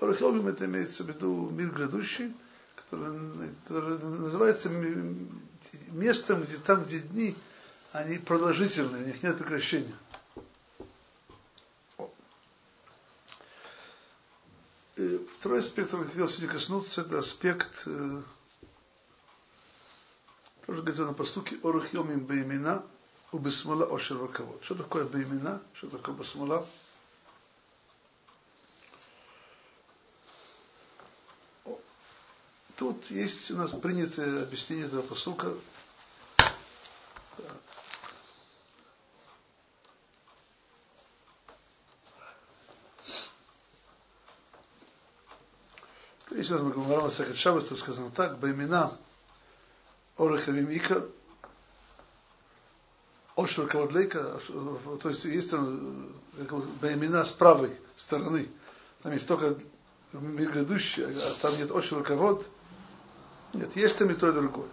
Орах 0.00 0.20
Йомим 0.20 0.48
это 0.48 0.64
имеется 0.64 1.04
в 1.04 1.08
виду 1.08 1.48
мир 1.50 1.70
грядущий, 1.70 2.34
который, 2.74 3.50
который 3.68 3.98
называется 4.00 4.68
местом, 5.92 6.42
где 6.42 6.56
там, 6.56 6.82
где 6.82 6.98
дни, 6.98 7.36
они 7.92 8.18
продолжительные, 8.18 9.04
у 9.04 9.06
них 9.06 9.22
нет 9.22 9.38
прекращения. 9.38 9.94
И 14.96 15.26
второй 15.38 15.60
аспект, 15.60 15.90
который 15.90 16.02
я 16.02 16.08
хотел 16.10 16.28
сегодня 16.28 16.52
коснуться, 16.52 17.02
это 17.02 17.20
аспект 17.20 17.86
тоже 20.66 20.82
говорится 20.82 21.06
на 21.06 21.14
постуке 21.14 21.56
Орах 21.62 21.92
Йомим 21.92 22.20
Беймина 22.20 22.82
у 23.32 23.38
Бесмола 23.38 23.86
Ошер 23.94 24.16
Ваковод. 24.18 24.62
Что 24.62 24.74
такое 24.74 25.04
Беймина? 25.04 25.60
Что 25.74 25.88
такое 25.88 26.14
Бесмола? 26.14 26.66
Тут 32.76 33.10
есть 33.10 33.50
у 33.50 33.56
нас 33.56 33.72
принятое 33.72 34.42
объяснение 34.42 34.86
этого 34.86 35.02
посука. 35.02 35.52
Если 46.30 46.54
мы 46.54 46.70
говорим 46.70 47.04
о 47.04 47.10
Сахат 47.10 47.36
Шабас, 47.36 47.66
то 47.66 47.76
сказано 47.76 48.10
так, 48.10 48.38
Баймина 48.38 48.96
Орехавим 50.20 50.68
Ика, 50.70 51.06
Ошер 53.36 53.66
Кавадлейка, 53.66 54.38
то 55.02 55.08
есть 55.08 55.24
есть 55.24 55.50
там 55.50 56.12
имена 56.82 57.24
с 57.24 57.30
правой 57.30 57.72
стороны, 57.96 58.50
там 59.02 59.12
есть 59.12 59.26
только 59.26 59.56
мир 60.12 60.52
грядущий, 60.52 61.04
а 61.04 61.34
там 61.40 61.56
нет 61.56 61.70
Ошер 61.70 62.02
Кавод, 62.02 62.46
нет, 63.54 63.74
есть 63.74 63.96
там 63.96 64.10
и 64.10 64.14
то, 64.14 64.28
и 64.28 64.32
другое. 64.32 64.68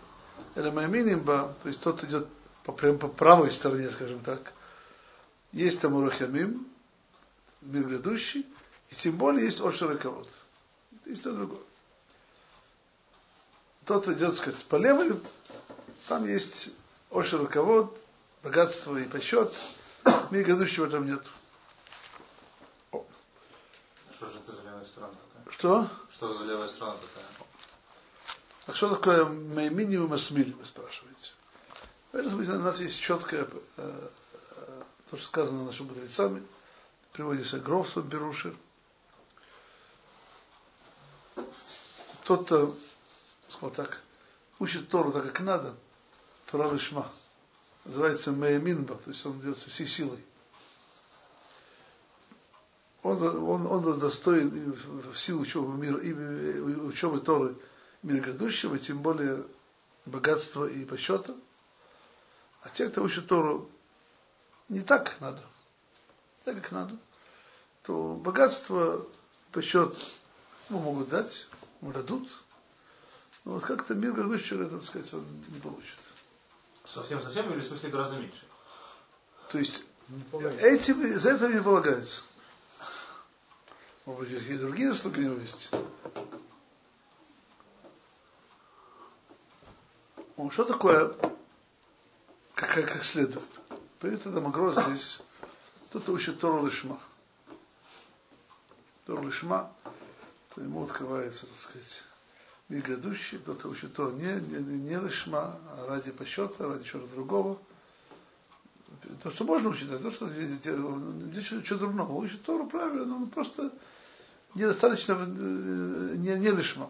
Это 0.55 0.69
Майминимба, 0.71 1.55
то 1.63 1.69
есть 1.69 1.81
тот 1.81 2.03
идет 2.03 2.27
по, 2.65 2.73
прям 2.73 2.97
по 2.97 3.07
правой 3.07 3.49
стороне, 3.49 3.89
скажем 3.91 4.19
так. 4.19 4.51
Есть 5.53 5.79
там 5.79 5.93
Урахамим, 5.93 6.67
мир 7.61 7.87
грядущий, 7.87 8.45
и 8.89 8.95
тем 8.95 9.15
более 9.15 9.45
есть 9.45 9.61
Ошер 9.61 9.97
Кавод. 9.97 10.27
Есть 11.05 11.23
то, 11.23 11.29
и 11.29 11.33
другое 11.37 11.61
тот 13.87 14.07
идет, 14.09 14.37
сказать, 14.37 14.63
по 14.65 14.75
левой, 14.75 15.19
там 16.07 16.27
есть 16.27 16.69
ошер 17.09 17.39
руковод, 17.39 17.97
богатство 18.43 18.97
и 18.97 19.05
почет. 19.05 19.53
Мир 20.29 20.45
грядущего 20.45 20.89
там 20.89 21.05
нет. 21.05 21.21
Что 22.91 24.25
же 24.29 24.39
это 24.39 24.55
за 24.55 24.63
левая 24.63 24.85
сторона 24.85 25.13
такая? 25.13 25.53
Что? 25.53 25.89
Что 26.11 26.33
за 26.33 26.43
левая 26.43 26.67
сторона 26.67 26.97
такая? 26.97 27.25
А 28.67 28.73
что 28.73 28.93
такое 28.93 29.25
минимум 29.25 30.11
асмиль, 30.13 30.53
вы 30.53 30.65
спрашиваете? 30.65 31.31
Смысле 32.11 32.55
у 32.55 32.59
нас 32.59 32.81
есть 32.81 32.99
четкое, 32.99 33.47
э, 33.77 34.09
э, 34.57 34.81
то, 35.09 35.17
что 35.17 35.25
сказано 35.25 35.63
нашими 35.63 35.87
мудрецами, 35.87 36.45
приводится 37.13 37.59
Грофсу 37.59 38.01
Беруши. 38.01 38.53
Тот-то 42.25 42.75
сказал 43.49 43.71
так, 43.71 44.01
учит 44.59 44.89
Тору 44.89 45.11
так, 45.11 45.25
как 45.25 45.39
надо, 45.41 45.75
Тора 46.51 46.71
Лишма. 46.71 47.11
Называется 47.85 48.31
Меяминба, 48.31 48.95
то 48.95 49.09
есть 49.09 49.25
он 49.25 49.39
делается 49.39 49.69
всей 49.69 49.87
силой. 49.87 50.23
Он, 53.03 53.23
он, 53.23 53.67
он 53.67 53.99
достоин 53.99 54.73
в 55.13 55.17
силу 55.17 55.41
учебы, 55.41 55.77
мира, 55.77 55.97
и, 55.99 56.11
учебы 56.59 57.21
Торы 57.21 57.55
мира 58.03 58.21
грядущего, 58.21 58.77
тем 58.77 59.01
более 59.01 59.45
богатства 60.05 60.65
и 60.65 60.83
почета. 60.83 61.35
А 62.63 62.69
те, 62.69 62.89
кто 62.89 63.03
учат 63.03 63.27
Тору 63.27 63.69
не 64.67 64.81
так, 64.81 65.15
надо, 65.21 65.41
так, 66.43 66.55
как 66.55 66.71
надо, 66.71 66.97
то 67.83 68.15
богатство, 68.15 69.05
почет 69.53 69.95
ну, 70.69 70.79
могут 70.79 71.09
дать, 71.09 71.47
дадут, 71.81 72.27
но 73.47 73.53
вот 73.53 73.63
как-то 73.63 73.93
мир 73.93 74.11
грядущего, 74.11 74.65
так 74.65 74.83
сказать, 74.83 75.13
он 75.13 75.25
не 75.47 75.61
получит. 75.61 75.97
Совсем-совсем 76.85 77.49
или 77.53 77.61
в 77.61 77.63
смысле 77.63 77.89
гораздо 77.89 78.17
меньше? 78.17 78.45
То 79.49 79.57
есть 79.57 79.85
этим, 80.59 81.17
за 81.17 81.29
это 81.29 81.47
не 81.47 81.61
полагается. 81.61 82.23
Может 84.05 84.29
быть, 84.29 84.39
какие 84.39 84.57
другие 84.57 84.91
заслуги 84.91 85.19
у 85.19 85.23
него 85.23 85.39
есть. 85.39 85.69
Ну, 90.35 90.51
что 90.51 90.65
такое, 90.65 91.15
как, 92.53 92.73
как, 92.73 92.91
как 92.91 93.05
следует? 93.05 93.45
Принято 93.99 94.29
Дамагро 94.29 94.73
здесь, 94.89 95.21
кто-то 95.89 96.11
учит 96.11 96.41
Тору 96.41 96.65
Лишма. 96.65 96.99
Тору 99.05 99.25
Лишма, 99.25 99.71
то 100.53 100.61
ему 100.61 100.83
открывается, 100.83 101.45
так 101.45 101.59
сказать, 101.61 102.03
мир 102.69 102.81
грядущий, 102.81 103.37
кто-то 103.39 103.69
учит 103.69 103.93
Тору 103.93 104.11
не, 104.11 104.33
не, 104.41 104.79
не 104.79 104.99
Лишма, 104.99 105.59
а 105.69 105.87
ради 105.87 106.11
посчета, 106.11 106.67
ради 106.67 106.83
чего-то 106.83 107.07
другого. 107.13 107.59
То, 109.23 109.31
что 109.31 109.43
можно 109.43 109.69
учить, 109.69 109.89
то, 109.89 110.11
что 110.11 110.29
что 111.63 111.77
дурного. 111.77 112.13
Учит 112.13 112.43
Тору 112.43 112.67
правильно, 112.67 113.05
но 113.05 113.25
просто 113.27 113.71
недостаточно 114.55 115.13
не, 115.25 116.39
не 116.39 116.51
Лишма 116.51 116.89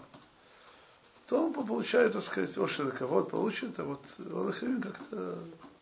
то 1.27 1.45
он 1.45 1.53
получает, 1.53 2.13
так 2.13 2.23
сказать, 2.23 2.57
Ошер 2.57 2.95
вот 3.01 3.29
получит, 3.29 3.77
а 3.79 3.83
вот 3.83 4.01
Олахимин 4.17 4.81
как-то 4.81 5.37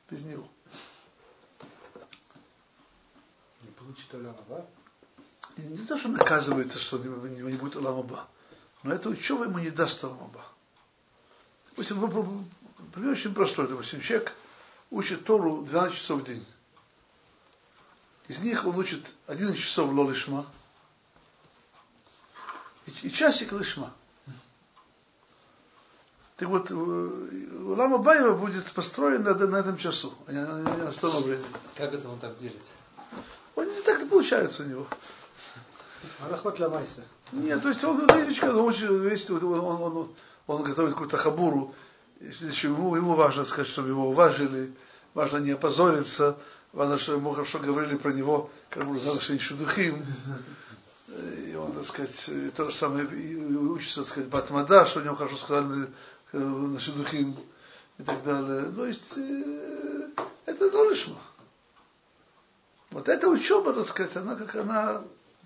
без 0.09 0.25
него. 0.25 0.47
Не 3.61 3.69
получит 3.71 4.13
Оламаба? 4.13 4.65
Не, 5.57 5.77
не 5.77 5.85
то, 5.85 5.99
что 5.99 6.09
наказывается, 6.09 6.79
что 6.79 6.97
у 6.97 7.03
него 7.03 7.27
не 7.27 7.57
будет 7.57 7.75
Оламаба, 7.75 8.27
но 8.85 8.93
это 8.93 9.09
учеба 9.09 9.45
ему 9.45 9.57
не 9.57 9.71
даст 9.71 10.03
Оламаба. 10.03 10.45
Допустим, 11.71 12.47
пример 12.93 13.13
очень 13.13 13.33
простой. 13.33 13.67
Допустим, 13.67 13.99
человек 13.99 14.31
учит 14.91 15.25
Тору 15.25 15.63
12 15.63 15.97
часов 15.97 16.21
в 16.21 16.25
день. 16.25 16.45
Из 18.27 18.39
них 18.39 18.63
он 18.63 18.77
учит 18.77 19.03
11 19.25 19.59
часов 19.59 19.91
лолишма 19.91 20.45
и, 22.85 23.07
и 23.07 23.11
часик 23.11 23.53
лишма. 23.53 23.91
Так 26.37 26.49
вот, 26.49 26.69
Лама 26.69 27.97
Баева 27.97 28.35
будет 28.35 28.71
построен 28.71 29.23
на, 29.23 29.33
на 29.33 29.55
этом 29.55 29.77
часу, 29.77 30.13
а 30.27 30.31
не 30.31 30.39
на, 30.39 30.89
остальном 30.89 31.23
времени. 31.23 31.47
Как 31.75 31.91
это 31.91 32.07
он 32.07 32.19
так 32.19 32.37
делит? 32.37 32.61
Он 33.55 33.67
не 33.67 33.81
так 33.81 34.07
получается 34.07 34.61
у 34.61 34.67
него. 34.67 34.87
Аллахот 36.19 36.59
Ламайса. 36.59 37.01
Нет, 37.31 37.61
то 37.61 37.69
есть 37.69 37.83
он, 37.83 38.01
он, 38.01 38.09
очень, 38.09 39.09
есть, 39.09 39.29
он, 39.29 39.43
он, 39.43 39.81
он, 39.81 40.09
он 40.47 40.63
готовит 40.63 40.93
какую-то 40.93 41.17
хабуру, 41.17 41.73
ему, 42.19 42.95
ему 42.95 43.15
важно 43.15 43.45
сказать, 43.45 43.67
чтобы 43.67 43.89
его 43.89 44.09
уважили, 44.09 44.73
важно 45.13 45.37
не 45.37 45.51
опозориться, 45.51 46.37
важно, 46.71 46.97
чтобы 46.97 47.19
ему 47.19 47.33
хорошо 47.33 47.59
говорили 47.59 47.97
про 47.97 48.13
него, 48.13 48.49
как 48.69 48.87
бы 48.87 48.99
за 48.99 49.19
шедухим. 49.19 50.05
И 51.47 51.55
он, 51.55 51.71
так 51.71 51.85
сказать, 51.85 52.29
то 52.55 52.69
же 52.69 52.75
самое 52.75 53.05
учится, 53.05 54.01
так 54.01 54.09
сказать, 54.09 54.29
Батмада, 54.29 54.85
что 54.85 54.99
у 54.99 55.03
него 55.03 55.15
хорошо 55.15 55.37
сказали 55.37 55.87
на 56.33 56.79
шедухим 56.79 57.37
и 57.97 58.03
так 58.03 58.23
далее. 58.23 58.71
То 58.75 58.85
есть 58.85 59.17
э, 59.17 60.09
это 60.45 60.69
Доришма. 60.69 61.17
Вот 62.91 63.07
эта 63.07 63.27
учеба, 63.27 63.73
так 63.73 63.87
сказать, 63.87 64.15
она 64.17 64.35
как 64.35 64.55
она 64.55 65.01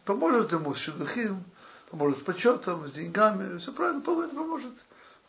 поможет 0.06 0.52
ему 0.52 0.74
с 0.74 0.80
шедухим, 0.80 1.44
поможет 1.89 2.19
с 2.19 2.21
почетом, 2.21 2.88
с 2.88 2.91
деньгами, 2.91 3.58
все 3.58 3.71
правильно, 3.71 3.99
это 3.99 4.36
поможет. 4.36 4.73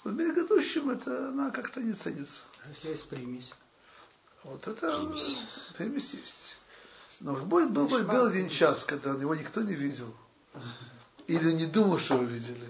В 0.04 0.12
мире 0.12 0.32
грядущем 0.32 0.90
это 0.90 1.28
она 1.28 1.50
как-то 1.50 1.80
не 1.80 1.92
ценится. 1.92 2.42
А 2.64 2.68
если 2.68 2.90
есть 2.90 3.08
примесь? 3.08 3.52
Вот 4.44 4.66
это 4.66 4.98
примесь, 4.98 5.36
примесь 5.76 6.14
есть. 6.14 6.56
Но 7.20 7.34
будет, 7.34 7.70
был, 7.70 7.86
был, 7.86 8.02
был 8.04 8.26
один 8.26 8.48
час, 8.48 8.84
когда 8.84 9.10
его 9.10 9.34
никто 9.34 9.60
не 9.60 9.74
видел. 9.74 10.14
Или 11.26 11.52
не 11.52 11.66
думал, 11.66 11.98
что 11.98 12.16
вы 12.16 12.24
видели. 12.24 12.66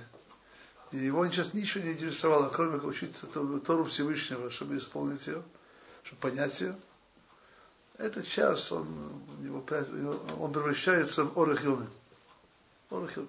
И 0.90 0.98
его 0.98 1.26
сейчас 1.28 1.54
ничего 1.54 1.84
не 1.84 1.92
интересовало, 1.92 2.48
кроме 2.48 2.78
как 2.78 2.88
учиться 2.88 3.26
Тору 3.26 3.84
Всевышнего, 3.84 4.50
чтобы 4.50 4.78
исполнить 4.78 5.24
ее, 5.28 5.42
чтобы 6.02 6.20
понять 6.20 6.60
ее. 6.60 6.76
Этот 7.96 8.26
час 8.26 8.72
он, 8.72 8.88
его, 9.44 9.64
он 10.40 10.52
превращается 10.52 11.24
в 11.24 11.38
Орехилны. 11.38 11.86
Орехилны. 12.90 13.28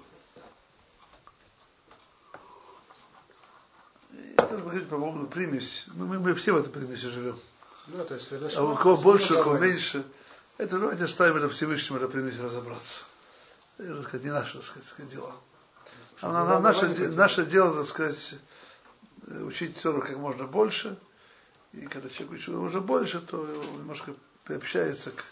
Это 4.51 4.57
же 4.57 4.63
говорит 4.65 4.89
по 4.89 4.97
поводу 4.97 5.27
примесь. 5.27 5.85
Мы, 5.93 6.05
мы, 6.05 6.19
мы 6.19 6.35
все 6.35 6.51
в 6.51 6.57
этой 6.57 6.69
примеси 6.69 7.05
живем. 7.05 7.39
Ну, 7.87 8.03
то 8.03 8.15
есть, 8.15 8.31
а 8.55 8.63
у 8.63 8.75
кого 8.75 8.97
больше, 8.97 9.33
у 9.33 9.43
кого 9.43 9.57
меньше. 9.57 10.03
Это 10.57 10.77
давайте 10.77 11.05
оставим 11.05 11.37
это 11.37 11.47
Всевышнему 11.47 12.01
на 12.01 12.07
примеси 12.07 12.39
разобраться. 12.41 13.05
Это, 13.77 13.95
так 13.95 14.07
сказать, 14.07 14.25
не 14.25 14.31
наше, 14.31 14.59
так 14.59 14.65
сказать, 14.65 15.11
дело. 15.11 15.33
А 16.21 16.59
наше, 16.59 16.87
наше 17.09 17.45
дело, 17.45 17.77
так 17.77 17.89
сказать, 17.89 18.35
учить 19.27 19.81
Тору 19.81 20.01
как 20.01 20.17
можно 20.17 20.45
больше. 20.45 20.97
И 21.71 21.85
когда 21.87 22.09
человек 22.09 22.33
учит 22.33 22.49
можно 22.49 22.81
больше, 22.81 23.21
то 23.21 23.39
он 23.39 23.79
немножко 23.79 24.13
приобщается 24.43 25.11
к 25.11 25.23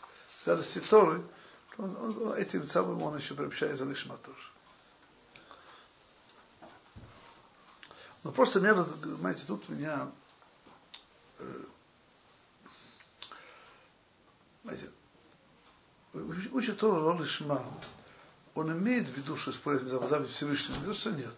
радости 0.45 0.79
Торы. 0.79 1.21
Он, 1.77 1.95
он, 1.97 2.33
этим 2.33 2.65
самым 2.67 3.01
он 3.03 3.17
еще 3.17 3.33
приобщается 3.33 3.85
к 3.85 3.89
Лишма 3.89 4.17
тоже. 4.17 4.39
Но 8.23 8.31
просто 8.31 8.59
мне, 8.59 8.73
знаете, 8.73 9.43
тут 9.47 9.67
меня 9.69 10.09
э, 11.39 11.63
знаете, 14.63 14.89
учит 16.51 16.79
Тору 16.79 17.17
Лишма, 17.19 17.63
он 18.55 18.71
имеет 18.71 19.07
в 19.07 19.17
виду, 19.17 19.37
что 19.37 19.51
исполняет 19.51 19.87
заповедь 19.87 20.31
Всевышнего, 20.31 20.85
не 20.85 20.93
что 20.93 21.11
нет. 21.11 21.35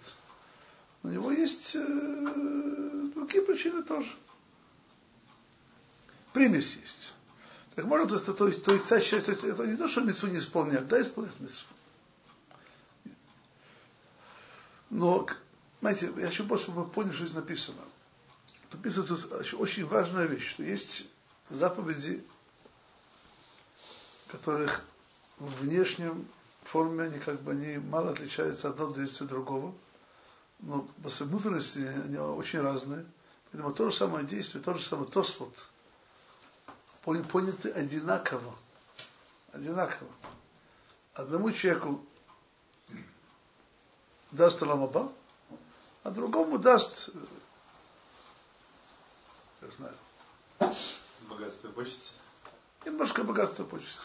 У 1.03 1.07
него 1.07 1.31
есть 1.31 1.75
э, 1.75 3.09
другие 3.15 3.43
причины 3.43 3.83
тоже. 3.83 4.11
Примесь 6.33 6.75
есть. 6.75 7.13
Так 7.75 7.85
можно, 7.85 8.07
то 8.07 8.15
есть, 8.15 8.25
то 8.25 8.47
есть, 8.47 8.63
то 8.63 8.73
есть, 8.73 8.87
то 8.87 8.95
есть, 8.95 9.09
то 9.09 9.31
есть 9.31 9.43
это 9.43 9.65
не 9.65 9.77
то, 9.77 9.87
что 9.87 10.01
митцву 10.01 10.27
не 10.27 10.39
исполняют, 10.39 10.87
да, 10.87 11.01
исполняют 11.01 11.39
митцву. 11.39 11.67
Но, 14.89 15.25
знаете, 15.81 16.11
я 16.17 16.27
еще 16.27 16.43
больше 16.43 16.65
чтобы 16.65 16.83
вы 16.83 16.89
поняли, 16.89 17.13
что 17.13 17.25
здесь 17.25 17.35
написано. 17.35 17.81
Написано 18.71 19.05
тут 19.05 19.53
очень 19.53 19.85
важная 19.85 20.25
вещь, 20.25 20.51
что 20.51 20.63
есть 20.63 21.09
заповеди, 21.49 22.23
которых 24.27 24.83
в 25.39 25.47
внешнем 25.61 26.27
форме 26.63 27.05
они 27.05 27.19
как 27.19 27.41
бы 27.41 27.51
они 27.51 27.77
мало 27.79 28.11
отличаются 28.11 28.69
одно 28.69 28.89
от 28.89 28.95
действия 28.95 29.25
другого, 29.25 29.73
но 30.59 30.87
по 31.03 31.09
своей 31.09 31.31
внутренности 31.31 31.79
они 31.79 32.17
очень 32.17 32.61
разные. 32.61 33.05
Поэтому 33.51 33.73
то 33.73 33.89
же 33.89 33.95
самое 33.95 34.25
действие, 34.25 34.63
то 34.63 34.73
же 34.75 34.85
самое 34.85 35.09
тосфот, 35.09 35.53
поняты 37.03 37.71
одинаково. 37.71 38.55
Одинаково. 39.51 40.09
Одному 41.13 41.51
человеку 41.51 42.05
даст 44.31 44.61
Ламаба, 44.61 45.11
а 46.03 46.11
другому 46.11 46.57
даст, 46.57 47.09
я 49.61 49.67
знаю, 49.77 49.93
богатство 51.29 51.67
и 51.67 51.71
почести. 51.71 52.13
Немножко 52.85 53.23
богатства 53.23 53.63
и 53.63 53.67
почести. 53.67 53.99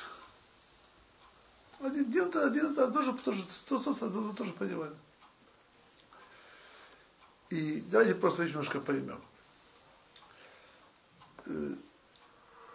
Один, 1.80 2.06
один, 2.08 2.38
один, 2.38 2.78
один 2.78 2.92
тоже, 2.92 3.12
тоже, 3.14 3.42
тоже, 3.68 3.94
тоже, 3.94 4.32
тоже 4.34 4.52
понимали. 4.52 4.94
И 7.50 7.80
давайте 7.82 8.14
просто 8.14 8.44
немножко 8.44 8.80
поймем. 8.80 9.22
Э, 11.44 11.74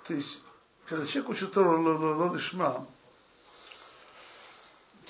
то 0.08 0.14
есть, 0.14 0.40
когда 0.86 1.06
человек 1.06 1.30
учит 1.32 1.52
Тору 1.52 1.82
Лолишма, 2.18 2.88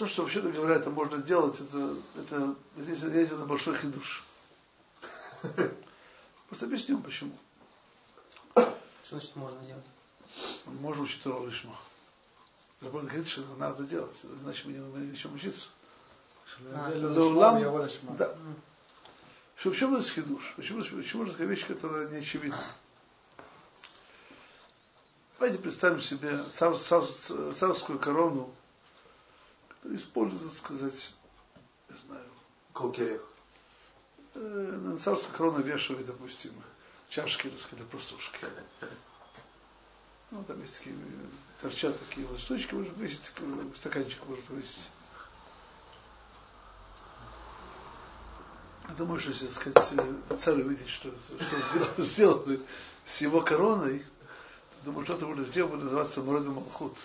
то, 0.02 0.08
что 0.08 0.24
вообще 0.24 0.42
говоря, 0.42 0.78
это 0.78 0.90
можно 0.90 1.20
делать, 1.20 1.60
это, 1.60 1.96
это 2.16 2.56
здесь 2.76 3.04
есть 3.04 3.34
на 3.34 3.46
большой 3.46 3.78
хидуш. 3.78 4.24
Просто 6.50 6.66
объясню, 6.66 6.98
почему. 6.98 7.38
Что 8.56 8.76
значит 9.12 9.36
можно 9.36 9.62
делать? 9.64 9.86
Можно 10.66 11.04
учить 11.04 11.22
Тору 11.22 11.46
Лишма. 11.46 11.76
Рабон 12.82 13.06
говорит, 13.06 13.28
что 13.28 13.44
надо 13.58 13.84
делать, 13.84 14.20
иначе 14.42 14.64
мы 14.66 14.74
не, 14.74 14.80
начнем 15.12 15.36
учиться. 15.36 15.70
Лаулам, 16.74 18.18
да. 18.18 18.36
Что, 19.56 19.70
почему 19.70 19.98
это 19.98 20.10
хидуш? 20.10 20.54
Почему, 20.56 20.84
почему 20.84 21.26
же 21.28 21.34
такая 21.34 21.46
вещь, 21.46 21.68
которая 21.68 22.10
не 22.10 22.18
очевидна? 22.18 22.58
Давайте 25.38 25.60
представим 25.60 26.02
себе 26.02 26.44
цар, 26.56 26.76
цар, 26.76 27.04
царскую 27.06 28.00
корону, 28.00 28.52
используется, 29.84 30.58
сказать, 30.58 31.14
я 31.90 31.98
знаю. 31.98 32.26
Колкерех. 32.74 33.22
Э, 34.34 34.40
на 34.40 34.98
царскую 35.00 35.36
корону 35.36 35.62
вешают, 35.62 36.06
допустим, 36.06 36.54
чашки, 37.10 37.50
так 37.50 37.60
сказать, 37.60 37.88
просушки. 37.88 38.46
Ну, 40.32 40.44
там 40.46 40.62
есть 40.62 40.78
такие, 40.78 40.96
торчат 41.62 42.00
такие 42.08 42.26
вот 42.26 42.40
штучки, 42.40 42.74
можно 42.74 42.94
повесить, 42.94 43.22
стаканчик 43.76 44.26
можно 44.26 44.44
повесить. 44.46 44.90
Я 48.88 48.96
думаю, 48.96 49.20
что, 49.20 49.32
если, 49.32 49.48
так 49.48 49.56
сказать, 49.56 50.06
царь 50.40 50.62
увидит, 50.62 50.88
что, 50.88 51.14
что 51.40 52.02
сделали 52.02 52.62
с 53.06 53.22
его 53.22 53.42
короной, 53.42 54.06
думаю, 54.84 55.06
что-то 55.06 55.26
будет 55.26 55.48
будет 55.48 55.84
называться 55.84 56.22
Муреду 56.22 56.52
Малхут. 56.52 56.98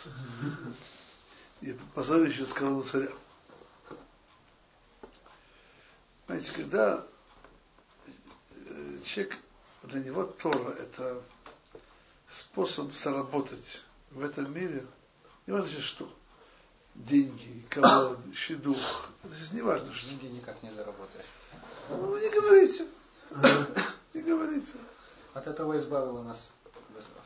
И 1.61 1.73
позорищу 1.95 2.47
с 2.47 2.53
корону 2.53 2.83
царя. 2.83 3.11
Знаете, 6.27 6.53
когда 6.53 7.07
человек, 9.05 9.37
для 9.85 10.01
него 10.01 10.25
Тора 10.25 10.73
это 10.73 11.23
способ 12.29 12.93
заработать 12.93 13.83
в 14.11 14.23
этом 14.23 14.53
мире, 14.53 14.85
не 15.47 15.53
важно 15.53 15.81
что, 15.81 16.13
деньги, 16.95 17.65
кого, 17.71 18.17
щедух, 18.35 19.11
это 19.23 19.35
здесь 19.35 19.53
не 19.53 19.63
важно 19.63 19.93
что. 19.93 20.09
Деньги 20.11 20.27
никак 20.27 20.63
не 20.63 20.71
заработаешь. 20.71 21.27
Ну, 21.89 22.19
не 22.19 22.29
говорите. 22.29 22.87
Не 24.15 24.23
говорите. 24.23 24.73
От 25.35 25.47
этого 25.47 25.79
избавила 25.79 26.23
нас 26.23 26.51
Господь. 26.95 27.23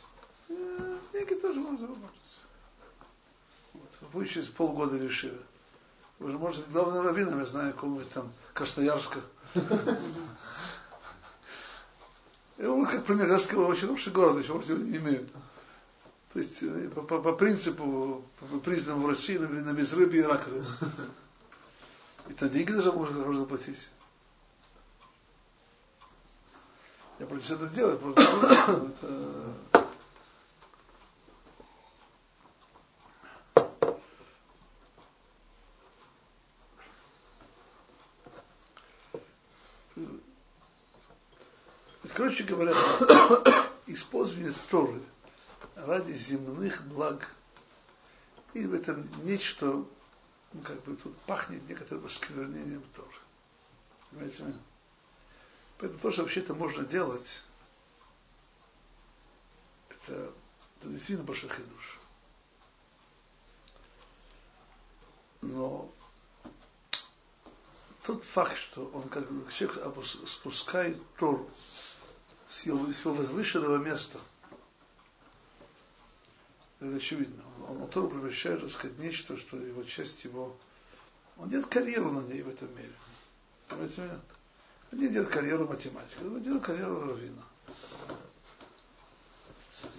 Э, 0.49 0.99
Деньги 1.13 1.35
тоже 1.35 1.61
можно 1.61 1.79
заработать. 1.79 2.20
Вы 4.13 4.27
через 4.27 4.47
полгода 4.49 4.99
решили. 4.99 5.41
Вы 6.19 6.33
же 6.33 6.39
можете 6.39 6.63
быть 6.65 6.73
главным 6.73 7.05
раввином, 7.05 7.41
я 7.41 7.47
знаю, 7.47 7.73
какого-нибудь 7.73 8.11
там 8.11 8.33
Красноярска. 8.53 9.21
Я 12.59 12.69
вам 12.69 12.85
как 12.85 13.07
пример, 13.07 13.31
я 13.31 13.39
сказал, 13.39 13.69
очень 13.69 13.87
хороший 13.87 14.13
город, 14.13 14.43
еще 14.43 14.53
вроде 14.53 14.75
не 14.75 14.99
имею. 14.99 15.27
То 16.33 16.39
есть 16.39 16.63
э, 16.63 16.89
по, 16.95 17.01
по, 17.03 17.21
по 17.21 17.33
принципу, 17.33 18.23
по 18.39 18.59
признанному 18.59 19.07
в 19.07 19.11
России, 19.11 19.39
например, 19.39 19.65
на 19.65 19.73
безрыбье 19.73 20.21
и 20.21 20.25
раковины. 20.25 20.67
И 22.29 22.35
там 22.35 22.51
деньги 22.51 22.71
даже 22.71 22.93
можно, 22.93 23.25
можно 23.25 23.41
заплатить. 23.41 23.89
Я 27.19 27.27
просто 27.27 27.55
это 27.55 27.67
делаю, 27.69 27.99
просто 27.99 28.23
это... 29.03 29.55
Короче 42.51 42.73
говоря, 42.73 43.65
использование 43.87 44.53
Торы 44.71 45.01
ради 45.77 46.13
земных 46.13 46.85
благ, 46.87 47.33
и 48.55 48.67
в 48.67 48.75
этом 48.75 49.09
нечто, 49.25 49.67
ну, 49.67 50.61
как 50.65 50.83
бы 50.83 50.97
тут 50.97 51.17
пахнет 51.21 51.67
некоторым 51.69 52.07
осквернением 52.07 52.83
Торы. 52.97 53.09
Понимаете? 54.11 54.55
Поэтому 55.79 56.01
то, 56.01 56.11
что 56.11 56.23
вообще-то 56.23 56.55
можно 56.55 56.85
делать, 56.85 57.41
это, 59.89 60.33
это 60.81 60.89
действительно 60.89 61.25
большой 61.25 61.51
хидуш. 61.51 62.01
Но 65.43 65.89
тот 68.03 68.25
факт, 68.25 68.59
что 68.59 68.87
он 68.93 69.09
как 69.09 69.31
бы 69.31 69.51
человек 69.53 69.95
спускает 70.27 71.01
Тору 71.17 71.49
с 72.51 72.67
его, 72.67 72.93
с 72.93 73.01
его 73.01 73.15
возвышенного 73.15 73.79
места, 73.79 74.19
это 76.81 76.97
очевидно. 76.97 77.43
Он, 77.69 77.83
он 77.83 77.89
Тору 77.89 78.09
превращает, 78.09 78.61
так 78.61 78.71
сказать, 78.71 78.99
нечто, 78.99 79.37
что 79.37 79.57
его 79.57 79.85
часть 79.85 80.25
его... 80.25 80.57
Он 81.37 81.49
делает 81.49 81.69
карьеру 81.69 82.11
на 82.11 82.21
ней 82.27 82.43
в 82.43 82.49
этом 82.49 82.69
мире. 82.77 82.93
Понимаете 83.69 84.03
меня? 84.03 84.21
Они 84.91 85.09
делают 85.09 85.31
карьеру 85.31 85.69
математика, 85.69 86.21
они 86.23 86.41
делают 86.41 86.65
карьеру 86.65 87.01
раввина. 87.07 87.43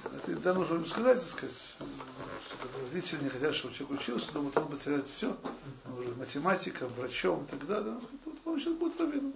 Это 0.06 0.36
да, 0.40 0.54
нужно 0.54 0.86
сказать, 0.86 1.20
так 1.20 1.30
сказать, 1.30 1.56
что 1.78 2.68
родители 2.82 3.24
не 3.24 3.30
хотят, 3.30 3.56
чтобы 3.56 3.74
человек 3.74 4.02
учился, 4.02 4.34
думают, 4.34 4.58
он 4.58 4.68
потеряет 4.68 5.08
все, 5.08 5.38
он 5.86 6.00
уже 6.00 6.14
математиком, 6.16 6.90
врачом 6.90 7.46
и 7.46 7.48
так 7.48 7.66
далее, 7.66 8.00
он 8.46 8.60
сейчас 8.60 8.74
будет 8.74 9.00
раввином. 9.00 9.34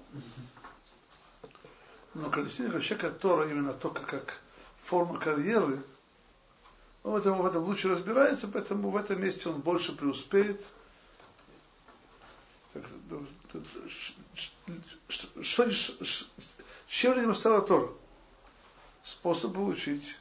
Но 2.16 2.30
количество 2.30 2.82
человека 2.82 3.12
Тора 3.12 3.50
именно 3.50 3.74
только 3.74 4.02
как 4.04 4.40
форма 4.80 5.20
карьеры, 5.20 5.84
он 7.04 7.12
в 7.12 7.16
этом, 7.18 7.42
в 7.42 7.46
этом 7.46 7.64
лучше 7.64 7.90
разбирается, 7.90 8.48
поэтому 8.48 8.90
в 8.90 8.96
этом 8.96 9.22
месте 9.22 9.50
он 9.50 9.60
больше 9.60 9.94
преуспеет. 9.94 10.64
Что, 15.42 15.70
чем 16.88 17.22
него 17.22 17.34
стала 17.34 17.62
Тора? 17.62 17.90
Способ 19.04 19.54
получить 19.54 20.18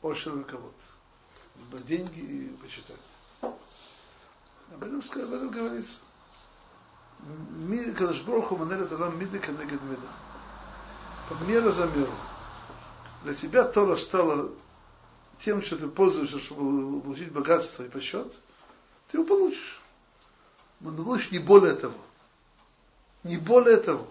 очень 0.00 0.32
руковод. 0.32 0.74
Деньги 1.86 2.20
и 2.20 2.48
почитать. 2.56 2.96
Об 3.42 4.82
этом, 4.82 5.00
об 5.00 5.32
этом 5.32 5.50
говорится. 5.50 5.92
Кадашброху 7.96 8.56
манера 8.56 8.86
тогда 8.86 9.10
миды 9.10 9.38
канегет 9.38 9.80
мида. 9.82 10.08
Мера 11.40 11.72
за 11.72 11.86
меру. 11.86 12.12
Для 13.24 13.34
тебя 13.34 13.64
Тора 13.64 13.96
стала 13.96 14.50
тем, 15.44 15.62
что 15.62 15.76
ты 15.76 15.88
пользуешься, 15.88 16.38
чтобы 16.38 17.00
получить 17.00 17.32
богатство 17.32 17.84
и 17.84 17.88
почет, 17.88 18.32
ты 19.10 19.18
его 19.18 19.26
получишь. 19.26 19.80
Но 20.80 20.92
получишь 20.92 21.30
не 21.30 21.38
более 21.38 21.74
того. 21.74 21.98
Не 23.24 23.36
более 23.36 23.76
того. 23.76 24.06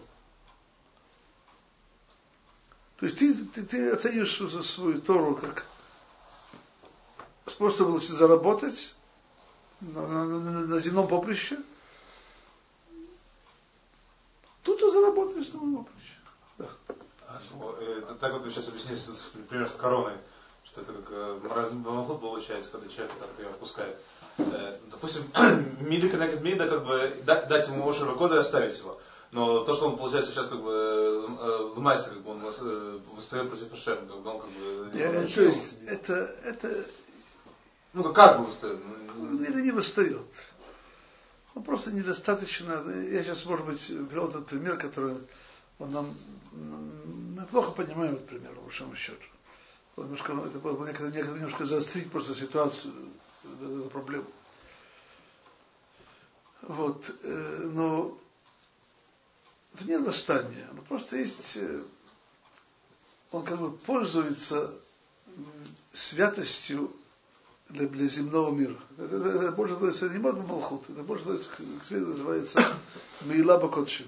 То 2.97 3.05
есть 3.05 3.17
ты, 3.17 3.33
ты, 3.33 3.63
ты 3.65 3.89
оценишь 3.91 4.37
свою 4.65 5.01
Тору 5.01 5.35
как 5.35 5.65
способ 7.47 8.01
заработать 8.01 8.93
на, 9.81 10.07
на, 10.07 10.25
на, 10.25 10.59
на 10.67 10.79
земном 10.79 11.07
поприще. 11.07 11.57
Тут 14.63 14.79
ты 14.79 14.91
заработаешь 14.91 15.47
на 15.47 15.59
земном 15.59 15.85
поприще. 15.85 16.19
Да. 16.57 16.69
Ну, 18.11 18.15
э, 18.15 18.17
так 18.19 18.33
вот 18.33 18.43
вы 18.43 18.51
сейчас 18.51 18.67
объясните, 18.67 19.01
например, 19.33 19.69
с 19.69 19.73
короной, 19.73 20.13
что 20.65 20.81
это 20.81 20.93
как 20.93 21.05
э, 21.11 22.17
получается, 22.21 22.71
когда 22.71 22.87
человек 22.89 23.13
так 23.19 23.29
ее 23.39 23.47
опускает. 23.47 23.95
Э, 24.37 24.75
допустим, 24.89 25.23
мида 25.79 26.09
коннект 26.09 26.41
мида, 26.41 26.67
как 26.67 26.85
бы 26.85 27.15
дать 27.25 27.67
ему 27.67 27.89
Ошера 27.89 28.13
года 28.13 28.35
и 28.35 28.39
оставить 28.39 28.77
его. 28.77 28.99
Но 29.31 29.63
то, 29.63 29.73
что 29.73 29.87
он 29.87 29.97
получается 29.97 30.31
сейчас 30.31 30.47
как 30.47 30.61
бы 30.61 30.71
э, 30.71 31.73
ломается, 31.75 32.09
как 32.09 32.21
бы 32.21 32.31
он 32.31 32.43
э, 32.43 32.99
восстает 33.15 33.47
против 33.49 33.71
Ашем, 33.71 34.05
как 34.07 34.19
бы 34.19 34.29
он 34.29 34.41
как 34.41 34.49
бы... 34.49 34.91
Я, 34.93 35.11
то 35.11 35.41
есть, 35.41 35.73
это, 35.87 36.35
это... 36.43 36.85
Ну, 37.93 38.03
как 38.13 38.39
бы 38.39 38.47
восстает? 38.47 38.79
Он 39.19 39.43
или 39.43 39.61
не 39.61 39.71
восстает. 39.71 40.21
Он 41.55 41.63
просто 41.63 41.91
недостаточно... 41.91 42.83
Я 43.09 43.23
сейчас, 43.23 43.45
может 43.45 43.65
быть, 43.65 43.85
привел 43.87 44.27
этот 44.27 44.47
пример, 44.47 44.77
который 44.77 45.15
он 45.81 45.91
нам... 45.91 46.15
Мы 46.51 47.45
плохо 47.47 47.71
понимаем 47.71 48.15
этот 48.15 48.27
пример, 48.27 48.53
по 48.53 48.61
большому 48.61 48.95
счету. 48.95 49.23
Немножко, 49.97 50.33
это 50.33 50.59
было 50.59 50.85
некогда, 50.85 51.15
некогда 51.15 51.37
немножко 51.37 51.65
заострить 51.65 52.11
просто 52.11 52.35
ситуацию, 52.35 52.93
эту 53.61 53.89
проблему. 53.89 54.27
Вот. 56.61 57.09
Но 57.23 58.17
это 59.73 59.85
не 59.85 59.97
восстание, 59.97 60.67
но 60.73 60.81
просто 60.81 61.17
есть, 61.17 61.57
он 63.31 63.43
как 63.43 63.59
бы 63.59 63.71
пользуется 63.71 64.73
святостью 65.93 66.91
для, 67.69 67.87
для 67.87 68.07
земного 68.07 68.53
мира. 68.53 68.77
Это, 68.97 69.15
это, 69.17 69.29
это 69.29 69.51
больше 69.53 69.73
называется 69.73 70.09
не 70.09 70.19
Мадма 70.19 70.43
Малхут, 70.43 70.89
это 70.89 71.03
больше 71.03 71.25
называется, 71.25 71.49
к 71.79 71.83
свете 71.83 72.05
называется 72.05 72.75
Мейла 73.21 73.57
Бакотшин. 73.57 74.07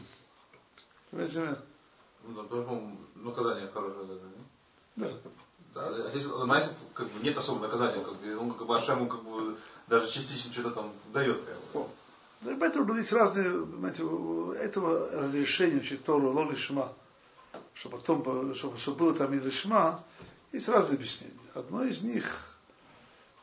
Понимаете? 1.14 1.58
Ну, 2.24 2.34
да, 2.34 2.44
по-моему, 2.44 2.98
наказание 3.16 3.68
хорошее. 3.68 4.20
Да. 4.96 5.10
Да, 5.76 5.88
а 5.88 6.10
здесь 6.10 6.26
Майсов 6.26 6.74
как 6.94 7.08
бы 7.08 7.24
нет 7.24 7.38
особого 7.38 7.64
наказания, 7.64 8.04
как 8.04 8.16
бы, 8.16 8.38
он 8.38 8.54
как 8.54 8.68
бы 8.68 8.78
Ашему 8.78 9.08
как 9.08 9.24
бы 9.24 9.58
даже 9.88 10.10
частично 10.10 10.52
что-то 10.52 10.72
там 10.72 10.92
дает. 11.14 11.40
Как 11.40 11.82
бы. 11.82 11.88
Да, 12.42 12.56
поэтому 12.60 12.96
есть 12.96 13.12
разные, 13.12 13.52
понимаете, 13.52 14.04
этого 14.60 15.10
разрешения 15.12 15.80
учить 15.80 16.04
Тору, 16.04 16.32
Лоли 16.32 16.56
Шма, 16.56 16.94
чтобы 17.74 17.98
потом, 17.98 18.56
чтобы, 18.56 18.78
чтобы 18.78 18.98
было 18.98 19.14
там 19.14 19.34
и 19.34 19.52
Шма, 19.52 20.04
есть 20.52 20.68
разные 20.68 20.96
объяснения. 20.96 21.34
Одно 21.54 21.84
из 21.84 22.02
них, 22.02 22.26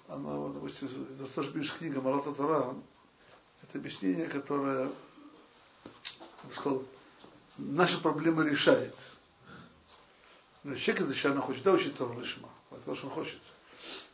оно, 0.09 0.49
допустим, 0.49 0.89
это 0.89 1.27
тоже 1.35 1.53
пишет 1.53 1.79
книга 1.79 2.01
Марата 2.01 2.33
Тара, 2.33 2.75
это 3.63 3.79
объяснение, 3.79 4.27
которое, 4.27 4.85
я 4.85 4.89
бы 6.49 6.55
сказал, 6.55 6.83
наши 7.61 8.01
проблемы 8.01 8.49
решает. 8.49 8.95
Но 10.63 10.75
человек 10.75 11.05
изначально 11.05 11.41
хочет, 11.41 11.63
да, 11.63 11.73
учить 11.73 11.97
Тору 11.97 12.19
лишма. 12.21 12.49
Это 12.71 12.81
то, 12.83 12.95
что 12.95 13.07
он 13.07 13.13
хочет. 13.13 13.39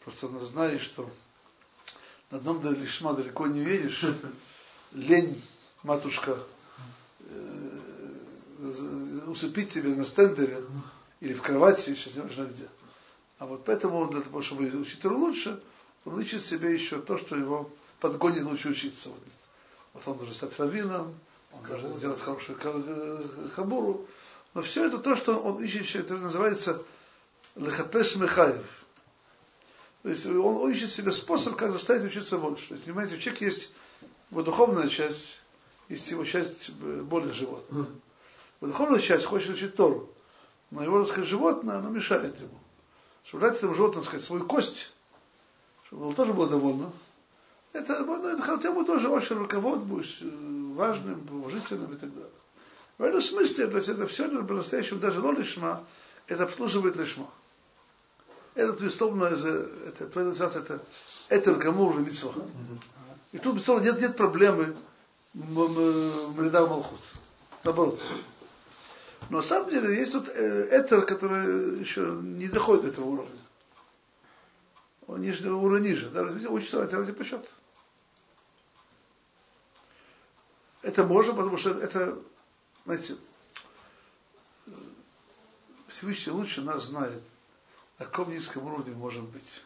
Просто 0.05 0.27
он 0.27 0.39
знает, 0.47 0.81
что 0.81 1.11
на 2.31 2.39
одном 2.39 2.61
до 2.61 2.71
лишма 2.71 3.15
далеко 3.15 3.47
не 3.47 3.61
видишь. 3.61 4.05
Лень, 4.93 5.43
матушка, 5.83 6.39
э, 7.21 7.77
усыпить 9.27 9.73
тебя 9.73 9.91
на 9.91 10.07
стендере 10.07 10.63
или 11.21 11.33
в 11.33 11.43
кровати, 11.43 11.95
сейчас 11.95 12.15
не 12.15 12.23
важно 12.23 12.45
где. 12.45 12.69
А 13.39 13.47
вот 13.47 13.65
поэтому 13.65 14.07
для 14.09 14.21
того, 14.23 14.43
чтобы 14.43 14.65
учить 14.67 15.05
лучше, 15.05 15.61
он 16.05 16.15
учит 16.15 16.45
себе 16.45 16.73
еще 16.73 17.01
то, 17.01 17.19
что 17.19 17.37
его 17.37 17.71
подгонит 18.01 18.45
лучше 18.45 18.69
учиться. 18.69 19.11
Вот 19.93 20.03
он 20.07 20.17
должен 20.19 20.35
стать 20.35 20.59
раввином, 20.59 21.15
он 21.53 21.63
должен 21.63 21.95
сделать 21.95 22.21
хорошую 22.21 22.59
хабуру. 23.55 24.07
Но 24.55 24.63
все 24.63 24.87
это 24.87 24.99
то, 24.99 25.17
что 25.17 25.39
он 25.39 25.63
ищет, 25.63 25.97
это 25.97 26.15
называется 26.15 26.83
лехапеш 27.57 28.17
мехаев. 28.17 28.65
То 30.03 30.11
есть 30.11 30.25
он 30.27 30.71
ищет 30.71 30.93
себе 30.93 31.13
способ, 31.13 31.57
как 31.57 31.73
заставить 31.73 32.05
учиться 32.05 32.39
больше. 32.39 32.69
То 32.69 32.75
есть, 32.75 32.87
понимаете, 32.87 33.17
у 33.17 33.19
человека 33.19 33.45
есть 33.45 33.73
его 34.31 34.43
духовная 34.43 34.89
часть, 34.89 35.41
есть 35.89 36.11
его 36.11 36.25
часть 36.25 36.71
более 36.71 37.33
животная. 37.33 37.87
Его 38.61 38.73
духовная 38.73 39.01
часть 39.01 39.25
хочет 39.25 39.51
учить 39.51 39.75
Тору, 39.75 40.09
но 40.71 40.83
его, 40.83 41.01
так 41.01 41.09
сказать, 41.09 41.29
животное, 41.29 41.79
оно 41.79 41.91
мешает 41.91 42.39
ему. 42.39 42.59
Чтобы 43.25 43.49
дать 43.49 43.59
этому 43.59 43.75
животному, 43.75 44.03
так 44.03 44.09
сказать, 44.09 44.25
свою 44.25 44.45
кость, 44.47 44.93
чтобы 45.89 46.09
он 46.09 46.15
тоже 46.15 46.33
было 46.33 46.49
довольно, 46.49 46.93
это, 47.73 48.05
ну, 48.05 48.27
это 48.27 48.69
ему 48.69 48.85
тоже 48.85 49.09
очень 49.09 49.37
руковод 49.37 49.81
будешь 49.81 50.19
э, 50.23 50.27
важным, 50.77 51.27
уважительным 51.31 51.95
и 51.95 51.97
так 51.97 52.13
далее. 52.15 52.31
В 52.99 53.03
этом 53.03 53.23
смысле 53.23 53.65
это, 53.65 53.79
это 53.79 54.07
все 54.07 54.27
это 54.27 54.43
по-настоящему 54.43 55.01
даже 55.01 55.21
но 55.21 55.33
лишма, 55.33 55.85
это 56.29 56.45
обслуживает 56.45 56.97
лишма. 56.97 57.29
Это, 58.55 58.73
безусловно, 58.73 59.25
это, 59.25 59.69
это, 59.89 60.21
это, 60.21 60.45
это, 60.45 60.81
это 61.29 61.55
гамур 61.57 61.99
митцва. 61.99 62.33
И 63.33 63.39
тут, 63.39 63.57
безусловно, 63.57 63.85
нет, 63.85 64.01
нет 64.01 64.17
проблемы 64.17 64.75
Мрида 65.35 66.67
Малхут. 66.67 67.01
Наоборот. 67.65 68.01
Но 69.29 69.39
на 69.39 69.43
самом 69.43 69.71
деле 69.71 69.95
есть 69.97 70.15
вот 70.15 70.29
э, 70.29 70.69
этер, 70.71 71.03
который 71.03 71.81
еще 71.81 72.01
не 72.23 72.49
доходит 72.49 72.85
до 72.85 72.89
этого 72.89 73.05
уровня. 73.07 73.41
Он 75.07 75.21
ниже, 75.21 75.53
уровень 75.53 75.85
ниже. 75.85 76.09
Да, 76.11 76.23
учится 76.49 76.89
ради 76.89 77.13
по 77.13 77.25
счету. 77.25 77.47
Это 80.87 81.05
можно, 81.05 81.33
потому 81.33 81.59
что 81.59 81.71
это, 81.71 82.17
знаете, 82.85 83.17
Всевышний 85.89 86.31
лучше 86.31 86.63
нас 86.63 86.85
знает, 86.85 87.21
на 87.99 88.07
каком 88.07 88.31
низком 88.31 88.67
уровне 88.67 88.95
можем 88.95 89.27
быть. 89.27 89.65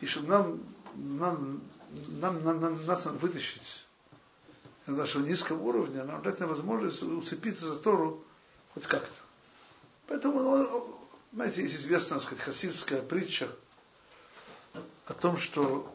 И 0.00 0.06
чтобы 0.06 0.28
нам, 0.28 0.60
нам, 0.96 1.62
нам, 2.08 2.44
нам, 2.44 2.60
нам 2.60 2.84
нас 2.84 3.06
надо 3.06 3.16
вытащить 3.16 3.86
на 4.84 4.96
нашего 4.96 5.24
низкого 5.24 5.62
уровня, 5.62 6.04
нам 6.04 6.20
дать 6.20 6.40
возможность 6.40 7.02
уцепиться 7.02 7.68
за 7.70 7.78
Тору 7.78 8.22
хоть 8.74 8.84
как-то. 8.84 9.16
Поэтому, 10.08 10.40
ну, 10.40 11.00
знаете, 11.32 11.62
есть 11.62 11.76
известная, 11.76 12.18
так 12.18 12.26
сказать, 12.26 12.44
хасидская 12.44 13.00
притча 13.00 13.50
о 15.06 15.14
том, 15.14 15.38
что 15.38 15.90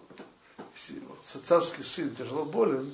царский 1.46 1.84
сын 1.84 2.16
тяжело 2.16 2.46
болен, 2.46 2.94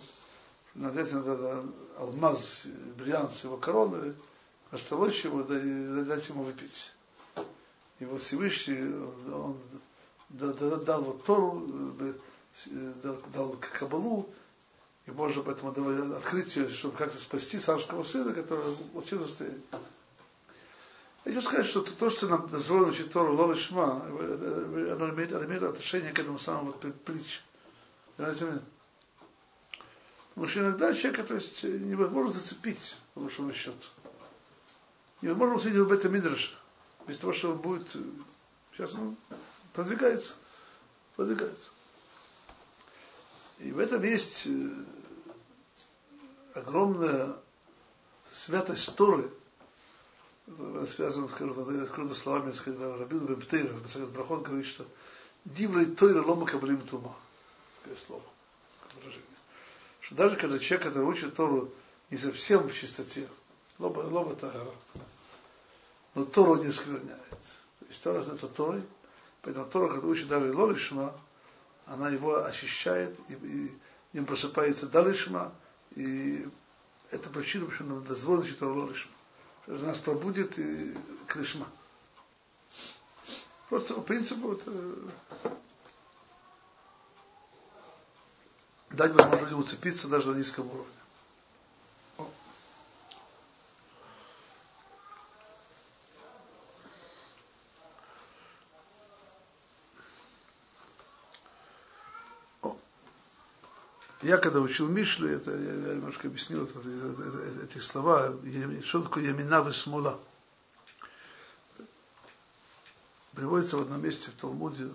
надо 0.75 1.03
взять 1.03 1.13
надо 1.13 1.65
алмаз, 1.97 2.65
бриллиант 2.97 3.33
с 3.33 3.43
его 3.43 3.57
короны, 3.57 4.15
растолочь 4.71 5.23
его, 5.23 5.43
да 5.43 5.59
и 5.59 6.05
дать 6.05 6.27
ему 6.29 6.43
выпить. 6.43 6.91
И 7.99 8.05
вот 8.05 8.21
Всевышний, 8.21 8.81
он 9.31 9.57
дал, 10.29 11.01
вот 11.01 11.23
Тору, 11.25 11.67
дал, 13.03 13.17
дал 13.33 13.57
Кабалу, 13.79 14.29
и 15.05 15.11
можно 15.11 15.43
поэтому 15.43 15.71
давать 15.71 16.11
открытие, 16.17 16.69
чтобы 16.69 16.97
как-то 16.97 17.19
спасти 17.19 17.59
царского 17.59 18.03
сына, 18.03 18.33
который 18.33 18.61
в 18.61 18.77
плохом 18.91 19.27
состоянии. 19.27 19.61
Я 21.23 21.33
хочу 21.33 21.47
сказать, 21.47 21.67
что 21.67 21.81
то, 21.81 22.09
что 22.09 22.27
нам 22.27 22.49
дозволено 22.49 22.87
учить 22.87 23.11
Тору 23.11 23.35
Лола 23.35 23.55
Шма, 23.55 24.03
оно 24.03 25.09
имеет, 25.09 25.31
оно 25.33 25.45
имеет 25.45 25.61
отношение 25.61 26.13
к 26.13 26.19
этому 26.19 26.39
самому 26.39 26.71
притче. 26.73 27.41
Потому 28.17 28.61
что 30.47 30.61
иногда 30.61 30.93
человека, 30.93 31.23
то 31.23 31.35
есть, 31.35 31.63
невозможно 31.63 32.31
зацепить, 32.31 32.95
по 33.13 33.21
большому 33.21 33.53
счету. 33.53 33.77
Невозможно 35.21 35.55
усидеть 35.55 35.79
в 35.79 35.91
этом 35.91 36.13
Мидраше, 36.13 36.55
без 37.07 37.17
того, 37.17 37.33
что 37.33 37.51
он 37.51 37.57
будет, 37.57 37.87
сейчас 38.73 38.93
он 38.93 39.15
продвигается, 39.73 40.33
продвигается. 41.15 41.69
И 43.59 43.71
в 43.71 43.77
этом 43.77 44.03
есть 44.03 44.47
э, 44.47 44.69
огромная 46.55 47.35
святость 48.33 48.95
Торы, 48.95 49.29
связана, 50.95 51.27
скажу, 51.27 51.53
открыто 51.83 52.15
словами, 52.15 52.51
сказать, 52.53 52.79
Рабину 52.79 53.27
Бемптейра, 53.27 53.73
Брахот 54.07 54.43
говорит, 54.43 54.65
что 54.65 54.85
Дивлей 55.45 55.85
Тойра 55.85 56.23
Лома 56.23 56.45
Кабрим 56.45 56.81
Тума 56.81 57.15
такое 57.81 57.97
слово, 57.97 58.23
выражение. 58.95 59.25
Что 60.01 60.15
даже 60.15 60.35
когда 60.35 60.59
человек, 60.59 60.87
который 60.87 61.05
учит 61.05 61.35
Тору 61.35 61.73
не 62.09 62.17
совсем 62.17 62.67
в 62.67 62.73
чистоте, 62.73 63.27
лоба, 63.79 63.99
лоба 63.99 64.35
тагара, 64.35 64.71
но 66.15 66.25
Тору 66.25 66.63
не 66.63 66.71
скверняет. 66.71 67.29
То 67.79 67.85
есть 67.87 68.03
Тора 68.03 68.21
это 68.21 68.47
Торой, 68.47 68.83
поэтому 69.41 69.65
Тора, 69.65 69.93
когда 69.93 70.07
учит 70.07 70.27
даже 70.27 70.53
Лолишма, 70.53 71.13
она 71.85 72.09
его 72.09 72.43
очищает, 72.43 73.17
и, 73.29 73.33
и 73.33 73.71
им 74.13 74.25
просыпается 74.25 74.87
Далишма, 74.87 75.53
и 75.95 76.47
это 77.11 77.29
причина, 77.29 77.65
почему 77.65 77.95
нам 77.95 78.03
дозволено 78.05 78.53
Тору 78.55 78.81
Лолишма. 78.81 79.11
Что 79.63 79.73
нас 79.77 79.99
пробудет 79.99 80.57
и 80.57 80.95
Кришма. 81.27 81.67
Просто 83.69 83.93
по 83.93 84.01
принципу 84.01 84.53
это 84.53 84.71
дать 88.93 89.11
возможность 89.11 89.43
людям 89.43 89.59
уцепиться 89.59 90.07
даже 90.07 90.31
на 90.31 90.37
низком 90.37 90.67
уровне. 90.67 90.91
Я 104.21 104.37
когда 104.37 104.59
учил 104.59 104.87
Мишли, 104.87 105.31
это 105.31 105.49
я 105.49 105.95
немножко 105.95 106.27
объяснил 106.27 106.65
это, 106.65 106.77
это, 106.77 107.23
это, 107.23 107.63
эти 107.63 107.79
слова, 107.79 108.31
что 108.83 109.01
такое 109.01 109.23
ямина 109.23 109.67
и 109.67 109.71
смола. 109.71 110.19
Приводится 113.33 113.77
в 113.77 113.81
одном 113.81 114.03
месте 114.03 114.29
в 114.29 114.39
Талмуде, 114.39 114.89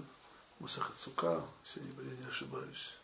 Мусахацука, 0.60 1.42
если 1.64 1.80
я 1.80 2.16
не 2.16 2.26
ошибаюсь. 2.30 2.96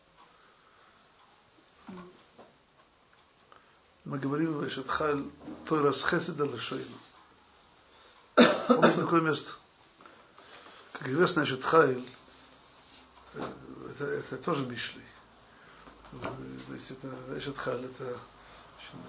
Мы 4.05 4.18
говорим 4.18 4.55
в 4.55 4.68
Эшетхаль 4.68 5.24
Тойрас 5.66 6.02
Хеседа 6.02 6.44
Лешойну. 6.44 6.98
Помните 8.66 9.00
такое 9.00 9.20
место? 9.20 9.52
Как 10.92 11.09
известно, 11.09 11.44
Эшетхайль, 11.44 12.05
это, 13.35 14.05
это 14.05 14.37
тоже 14.38 14.66
Мишли. 14.66 15.02
То 16.20 16.74
есть 16.74 16.90
это 16.90 18.18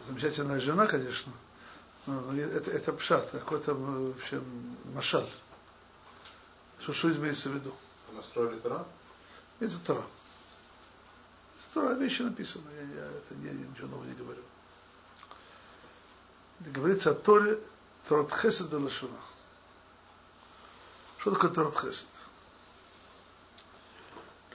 замечательная 0.08 0.60
жена, 0.60 0.88
конечно, 0.88 1.34
но 2.06 2.36
это, 2.36 2.72
это 2.72 2.94
пшат, 2.94 3.30
какой-то, 3.32 3.74
в 3.74 4.18
общем, 4.18 4.44
машаль. 4.94 5.30
Что, 6.80 6.94
что 6.94 7.12
имеется 7.12 7.50
в 7.50 7.54
виду? 7.54 7.74
Настроили 8.14 8.60
Тора? 8.60 8.86
Это 9.60 9.78
Тора. 9.80 10.04
Тора 11.74 11.94
вещи 11.96 12.22
написаны, 12.22 12.70
я, 12.76 13.02
я 13.02 13.08
это 13.08 13.36
не, 13.36 13.50
ничего 13.50 13.88
нового 13.88 14.06
не 14.06 14.14
говорю. 14.14 14.42
Говорится 16.60 17.12
о 17.12 17.16
Торе 17.16 17.60
Торат 18.08 18.32
Хесед 18.32 18.72
Лашуна. 18.72 19.18
Что 21.18 21.32
такое 21.32 21.50
Торат? 21.50 21.74
То 21.74 21.88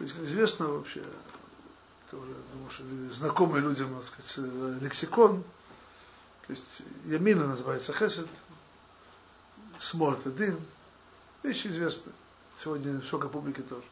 есть, 0.04 0.14
как 0.14 0.24
известно 0.24 0.66
вообще, 0.68 1.02
это 2.06 2.16
уже, 2.18 2.34
думаю, 2.52 2.70
что 2.70 2.84
знакомый 3.14 3.60
людям, 3.60 3.94
так 3.96 4.04
сказать, 4.04 4.80
лексикон, 4.80 5.42
то 6.46 6.52
есть 6.52 6.82
Ямина 7.04 7.48
называется 7.48 7.92
Хесед, 7.92 8.28
Смоль 9.80 10.14
это 10.14 10.30
Дин, 10.30 10.58
вещи 11.42 11.66
известны. 11.66 12.12
Сегодня 12.62 13.02
шока 13.02 13.28
публики 13.28 13.60
тоже. 13.60 13.84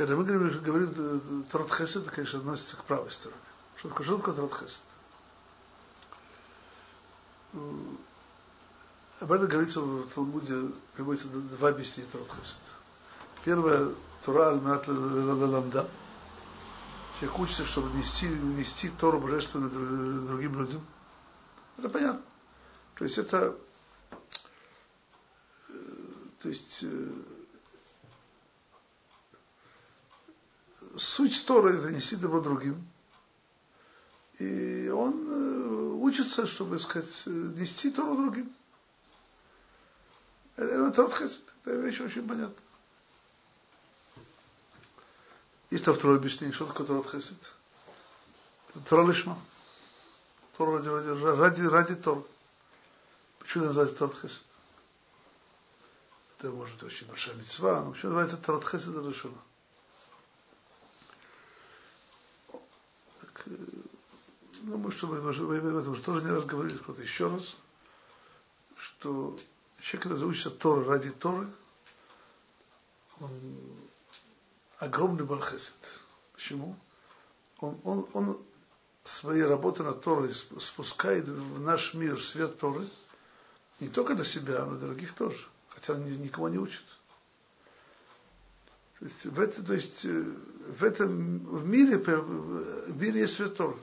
Когда 0.00 0.16
мы 0.16 0.24
говорим, 0.24 0.62
говорим 0.62 1.44
Торат 1.52 1.74
Хесед, 1.74 2.04
это, 2.04 2.10
конечно, 2.10 2.38
относится 2.38 2.78
к 2.78 2.84
правой 2.84 3.10
стороне. 3.10 3.38
Что 3.76 3.90
такое, 3.90 4.06
что 4.06 4.16
такое 4.16 4.34
Торат 4.34 4.54
Хесед? 4.54 4.80
об 9.20 9.30
этом 9.30 9.46
говорится 9.46 9.82
в 9.82 10.08
Талмуде, 10.14 10.72
приводится 10.94 11.28
два 11.28 11.68
объяснения 11.68 12.08
Торат 12.10 12.28
Хесед. 12.28 12.56
Первое, 13.44 13.92
Тора 14.24 14.52
Аль-Мат 14.52 14.88
Ламда. 14.88 15.86
Человек 17.20 17.38
учится, 17.38 17.66
чтобы 17.66 17.94
нести, 17.98 18.26
нести 18.26 18.88
Тору 18.88 19.20
божественную 19.20 20.28
другим 20.28 20.60
людям. 20.60 20.80
Это 21.76 21.90
понятно. 21.90 22.22
То 22.94 23.04
есть 23.04 23.18
это 23.18 23.54
то 26.42 26.48
есть 26.48 26.86
суть 30.96 31.44
Торы 31.46 31.76
это 31.78 31.90
нести 31.90 32.16
добро 32.16 32.40
другим. 32.40 32.86
И 34.38 34.88
он 34.88 36.00
учится, 36.02 36.46
чтобы 36.46 36.78
сказать, 36.78 37.26
нести 37.26 37.90
Тору 37.90 38.16
другим. 38.16 38.52
Это 40.56 40.90
Торат 40.92 41.14
Хесед. 41.14 41.42
Это 41.64 41.76
вещь 41.76 42.00
очень 42.00 42.26
понятна. 42.26 42.54
Есть 45.70 45.84
там 45.84 45.94
второе 45.94 46.16
объяснение, 46.16 46.54
что 46.54 46.66
такое 46.66 46.86
Торат 46.86 47.10
Хесед. 47.10 47.38
Тора 48.88 49.06
Лишма. 49.06 49.38
Тора 50.56 50.78
ради, 50.78 50.88
ради, 50.88 51.36
ради, 51.36 51.60
ради 51.62 51.94
Тора. 51.96 52.22
Почему 53.38 53.66
называется 53.66 53.96
Торат 53.96 54.16
Хесед? 54.20 54.44
Это 56.38 56.50
может 56.50 56.82
очень 56.82 57.06
большая 57.06 57.36
мецва, 57.36 57.82
но 57.82 57.92
почему 57.92 58.12
называется 58.12 58.36
Торат 58.38 58.64
Хесед 58.64 58.94
Решона? 58.94 59.38
Думаю, 64.60 64.92
что 64.92 65.06
мы, 65.06 65.20
мы 65.20 65.56
об 65.56 65.76
этом 65.76 65.92
уже 65.92 66.02
тоже 66.02 66.24
не 66.24 66.30
раз 66.30 66.44
говорили, 66.44 66.76
просто 66.78 67.02
еще 67.02 67.28
раз, 67.28 67.56
что 68.76 69.38
человек, 69.80 70.02
когда 70.02 70.16
заучится 70.16 70.50
Тора 70.50 70.84
ради 70.84 71.10
Торы, 71.10 71.48
он 73.20 73.30
огромный 74.78 75.24
Балхесед. 75.24 75.74
Почему? 76.32 76.76
Он, 77.58 77.78
он, 77.84 78.08
он 78.12 78.40
своей 79.04 79.44
работой 79.44 79.84
над 79.84 80.02
Торой 80.02 80.32
спускает 80.34 81.26
в 81.26 81.60
наш 81.60 81.94
мир 81.94 82.20
свет 82.22 82.58
Торы, 82.58 82.86
не 83.80 83.88
только 83.88 84.14
для 84.14 84.24
себя, 84.24 84.64
но 84.64 84.76
и 84.76 84.78
для 84.78 84.88
других 84.88 85.14
тоже, 85.14 85.38
хотя 85.68 85.94
он 85.94 86.04
никого 86.04 86.48
не 86.48 86.58
учит. 86.58 86.84
То 88.98 89.06
есть 89.06 89.24
в, 89.24 89.40
это, 89.40 89.64
то 89.64 89.72
есть, 89.72 90.04
э, 90.04 90.24
в 90.78 90.84
этом 90.84 91.38
в 91.38 91.66
мире, 91.66 91.96
в 91.96 93.00
мире 93.00 93.20
есть 93.20 93.34
свет 93.34 93.56
Торы. 93.56 93.76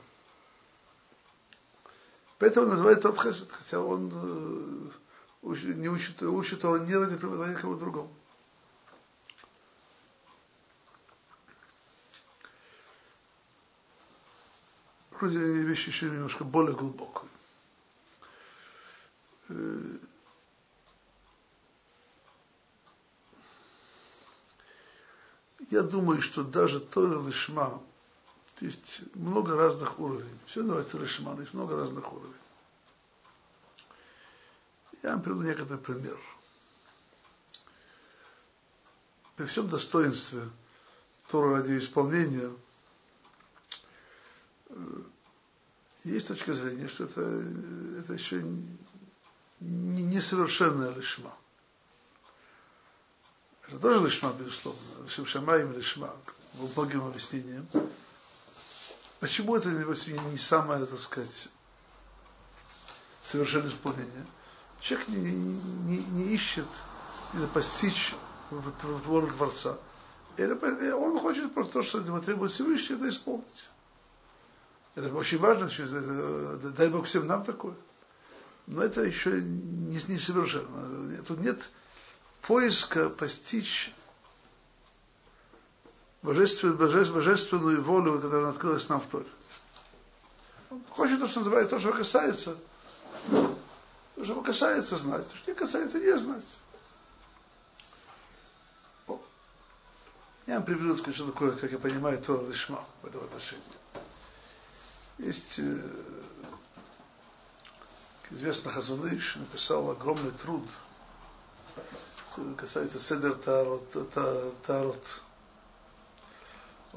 Поэтому 2.39 2.67
он 2.67 2.71
называет 2.73 3.01
Тот 3.01 3.19
Хесед, 3.19 3.51
хотя 3.51 3.79
он 3.79 4.11
э, 4.13 5.55
не 5.73 5.89
учит, 5.89 6.21
учит 6.21 6.61
Тору 6.61 6.83
не 6.83 6.95
ради 6.95 7.17
преподавания 7.17 7.55
кого-то 7.55 7.79
другого. 7.79 8.09
Вроде 15.11 15.39
вещь 15.39 15.87
еще 15.87 16.11
немножко 16.11 16.43
более 16.43 16.75
глубокую. 16.75 17.27
Э, 19.49 19.97
я 25.71 25.81
думаю, 25.81 26.21
что 26.21 26.43
даже 26.43 26.79
Тора 26.79 27.19
Лишма, 27.25 27.81
есть 28.61 29.01
много 29.15 29.55
разных 29.55 29.99
уровней. 29.99 30.37
Все 30.47 30.61
называется 30.61 30.97
Лишма, 30.97 31.33
но 31.33 31.41
есть 31.41 31.53
много 31.53 31.75
разных 31.75 32.11
уровней. 32.11 32.33
Я 35.03 35.11
вам 35.11 35.21
приведу 35.21 35.41
некоторый 35.43 35.77
пример. 35.77 36.17
При 39.35 39.45
всем 39.45 39.69
достоинстве 39.69 40.49
Тора 41.29 41.57
ради 41.57 41.77
исполнения– 41.77 42.51
есть 46.03 46.27
точка 46.27 46.53
зрения, 46.53 46.87
что 46.87 47.05
это, 47.05 47.21
это 47.99 48.13
еще 48.13 48.41
не, 49.59 50.03
несовершенная 50.03 50.91
лишма. 50.93 51.33
Это 53.67 53.79
тоже 53.79 54.05
лишма, 54.05 54.33
безусловно. 54.33 54.81
Шамаем 55.25 55.73
лишма, 55.73 56.15
по 56.57 56.81
многим 56.81 57.05
объяснениям. 57.05 57.67
Почему 59.19 59.55
это 59.55 59.69
не, 59.69 60.37
самое, 60.37 60.85
так 60.85 60.99
сказать, 60.99 61.49
совершенное 63.25 63.69
исполнение? 63.69 64.25
Человек 64.79 65.07
не, 65.07 65.31
не, 65.31 65.97
не 65.97 66.33
ищет 66.35 66.67
или 67.33 67.45
постичь 67.47 68.13
двор 69.03 69.31
Творца. 69.31 69.77
Или, 70.37 70.91
он 70.91 71.19
хочет 71.19 71.51
просто 71.53 71.73
то, 71.73 71.81
что 71.81 71.97
ему 71.99 72.21
требует 72.21 72.51
Всевышний, 72.51 72.95
это 72.95 73.09
исполнить. 73.09 73.69
Это 74.93 75.13
очень 75.13 75.39
важно, 75.39 75.69
что 75.69 76.57
дай 76.77 76.89
Бог 76.89 77.07
всем 77.07 77.25
нам 77.27 77.43
такое. 77.43 77.75
Но 78.67 78.83
это 78.83 79.01
еще 79.01 79.31
не, 79.41 79.99
не 80.07 80.19
совершенно. 80.19 81.23
Тут 81.23 81.39
нет 81.39 81.59
поиска 82.41 83.09
постичь 83.09 83.91
божественную, 86.21 86.77
божественную, 86.77 87.13
божественную 87.13 87.83
волю, 87.83 88.19
которая 88.19 88.49
открылась 88.49 88.89
нам 88.89 89.01
в 89.01 89.07
Торе. 89.07 89.27
Хочет 90.89 91.19
то, 91.19 91.27
что 91.27 91.39
называет 91.39 91.69
то, 91.69 91.79
что 91.79 91.93
касается. 91.93 92.57
То, 93.29 94.25
что 94.25 94.41
касается, 94.41 94.97
знать. 94.97 95.29
То, 95.29 95.37
что 95.37 95.51
не 95.51 95.55
касается, 95.55 95.99
не 95.99 96.17
знать. 96.17 96.43
Я 100.47 100.55
вам 100.55 100.63
приведу, 100.63 100.95
что 100.95 101.25
такое, 101.25 101.51
как 101.51 101.71
я 101.71 101.77
понимаю, 101.77 102.17
Тора 102.19 102.47
Лишма 102.47 102.83
в 103.01 103.07
этом 103.07 103.21
отношении. 103.21 103.63
Есть, 105.17 105.59
э, 105.59 105.81
известно, 108.29 108.71
Хазуныш 108.71 109.35
написал 109.35 109.91
огромный 109.91 110.31
труд, 110.31 110.63
касается 112.55 112.97
Седер 112.97 113.35
Таарот. 113.35 113.91
Таарот. 114.65 115.03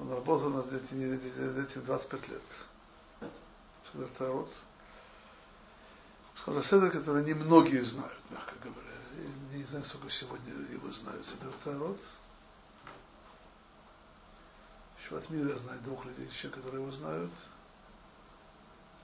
Он 0.01 0.11
работал 0.11 0.49
над 0.49 0.73
этим, 0.73 1.13
этим 1.13 1.85
25 1.85 2.29
лет. 2.29 2.43
Седер. 3.93 4.47
Сказал, 6.41 6.63
Седер, 6.63 6.91
который 6.91 7.25
немногие 7.25 7.85
знают, 7.85 8.19
мягко 8.31 8.55
говоря. 8.63 8.81
Я 9.53 9.59
не 9.59 9.65
знаю, 9.65 9.85
сколько 9.85 10.09
сегодня 10.09 10.55
его 10.73 10.91
знают. 10.93 11.27
Седер 11.27 11.53
Таарот. 11.65 12.01
Еще 15.03 15.19
от 15.19 15.29
мира 15.29 15.59
знает 15.59 15.83
двух 15.85 16.05
людей, 16.07 16.27
еще, 16.27 16.49
которые 16.49 16.83
его 16.83 16.93
знают. 16.93 17.33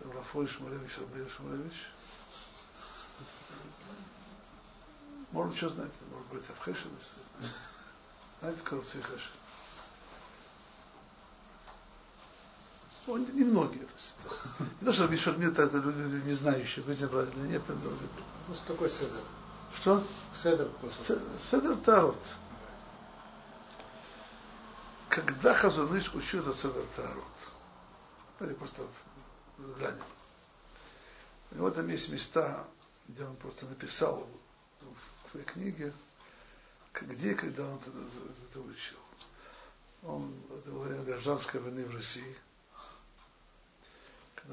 Рафой 0.00 0.46
Шмулевич, 0.46 0.98
Рабир 0.98 1.30
Шмулевич. 1.30 1.74
Может, 5.32 5.56
что 5.56 5.68
знаете, 5.68 5.94
может 6.10 6.28
быть, 6.28 6.44
в 6.44 6.64
Хешин, 6.64 6.90
знаете, 8.40 8.60
коррупция 8.62 9.02
Хешин. 9.02 9.32
Он 13.06 13.22
немногие. 13.36 13.86
Не 14.80 14.84
то, 14.84 14.92
что 14.92 15.06
Мишармит 15.06 15.58
это 15.58 15.76
люди 15.78 16.26
не 16.26 16.32
знающие, 16.32 16.84
видите, 16.84 17.06
правильно, 17.06 17.46
нет, 17.46 17.62
это 17.62 17.78
Ну, 18.48 18.54
что 18.54 18.66
такое 18.66 18.88
седер? 18.88 19.22
Что? 19.76 20.04
Седер 20.34 20.68
просто. 20.80 21.20
Седер 21.50 21.76
Тарот. 21.76 22.18
Когда 25.08 25.54
Хазуныш 25.54 26.12
учил 26.14 26.40
этот 26.40 26.56
Седер 26.56 26.84
Тарот? 26.96 27.24
Или 28.40 28.54
просто 28.54 28.82
взглянем. 29.58 30.02
У 31.52 31.56
него 31.56 31.70
там 31.70 31.88
есть 31.88 32.08
места, 32.08 32.66
где 33.06 33.24
он 33.24 33.36
просто 33.36 33.66
написал 33.66 34.26
в 34.80 35.30
своей 35.30 35.46
книге, 35.46 35.92
где 36.92 37.32
и 37.32 37.34
когда 37.34 37.66
он 37.66 37.76
это, 37.76 37.90
это 38.50 38.60
учил. 38.60 38.98
Он, 40.02 40.34
это 40.50 40.70
во 40.70 40.84
время 40.84 41.02
гражданской 41.04 41.60
войны 41.60 41.84
в 41.84 41.94
России, 41.94 42.36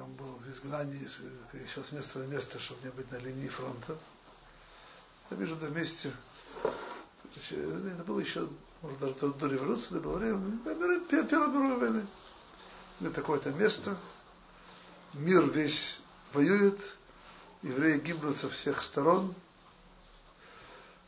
он 0.02 0.14
был 0.14 0.26
в 0.26 0.50
изгнании, 0.50 1.08
еще 1.54 1.84
с 1.84 1.92
места 1.92 2.20
на 2.20 2.24
место, 2.26 2.60
чтобы 2.60 2.84
не 2.84 2.92
быть 2.92 3.12
на 3.12 3.18
линии 3.18 3.48
фронта. 3.48 3.96
Я 5.30 5.38
вижу 5.38 5.56
на 5.56 5.68
месте, 5.68 6.12
это 7.52 8.04
было 8.06 8.20
еще, 8.20 8.48
может, 8.82 9.00
даже 9.00 9.14
до, 9.16 9.30
до 9.30 9.48
революции, 9.48 10.00
до 10.00 10.10
время. 10.10 10.58
Первой 11.10 11.48
мировой 11.50 11.78
войны. 11.78 12.08
Такое-то 13.14 13.52
место, 13.52 13.98
мир 15.14 15.44
весь 15.50 16.00
воюет, 16.34 16.80
евреи 17.62 18.00
гибнут 18.00 18.38
со 18.38 18.50
всех 18.50 18.82
сторон, 18.82 19.34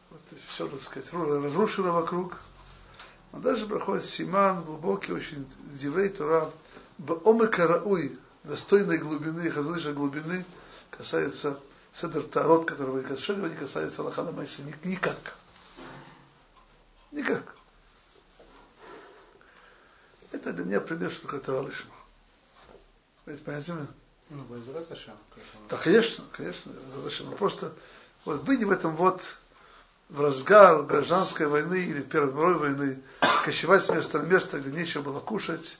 вот, 0.09 0.21
все, 0.49 0.67
так 0.67 0.81
сказать, 0.81 1.11
разрушено 1.13 1.93
вокруг. 1.93 2.37
Но 3.31 3.39
даже 3.39 3.65
проходит 3.65 4.05
Симан, 4.05 4.63
глубокий 4.63 5.13
очень, 5.13 5.47
еврей 5.79 6.09
Тура, 6.09 6.51
Омы 7.23 7.47
Карауй, 7.47 8.17
достойной 8.45 8.97
глубины, 8.97 9.49
хазлыша 9.49 9.93
глубины, 9.93 10.45
касается 10.91 11.59
Седер 11.93 12.23
Тарот, 12.23 12.71
вы 12.71 13.03
касали, 13.03 13.49
не 13.49 13.55
касается 13.55 14.01
Аллаха 14.01 14.23
Майси 14.23 14.61
никак. 14.83 15.17
Никак. 17.11 17.43
Это 20.31 20.51
для 20.51 20.65
меня 20.65 20.81
пример, 20.81 21.11
что 21.11 21.23
такое 21.23 21.39
Тора 21.39 21.65
Лишма. 21.65 21.93
Вы 23.25 23.37
понимаете 23.37 23.71
меня? 23.71 23.87
Ну, 24.29 24.43
Да, 25.69 25.77
конечно, 25.77 26.25
конечно. 26.31 26.73
Но 27.21 27.31
просто 27.37 27.73
вот 28.25 28.41
быть 28.43 28.63
в 28.63 28.71
этом 28.71 28.95
вот 28.95 29.21
в 30.09 30.21
разгар 30.21 30.83
гражданской 30.83 31.47
войны 31.47 31.85
или 31.85 32.01
Первой 32.01 32.33
мировой 32.33 32.55
войны, 32.55 33.01
кочевать 33.43 33.85
с 33.85 33.89
места 33.89 34.19
на 34.19 34.25
место, 34.25 34.59
где 34.59 34.71
нечего 34.71 35.03
было 35.03 35.19
кушать, 35.19 35.79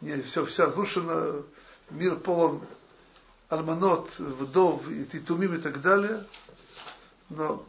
не, 0.00 0.22
все, 0.22 0.46
все 0.46 0.66
разрушено, 0.66 1.42
мир 1.90 2.16
полон 2.16 2.62
альманот, 3.48 4.18
вдов, 4.18 4.88
и 4.88 5.04
титумим 5.04 5.54
и 5.54 5.58
так 5.58 5.80
далее. 5.80 6.24
Но 7.28 7.64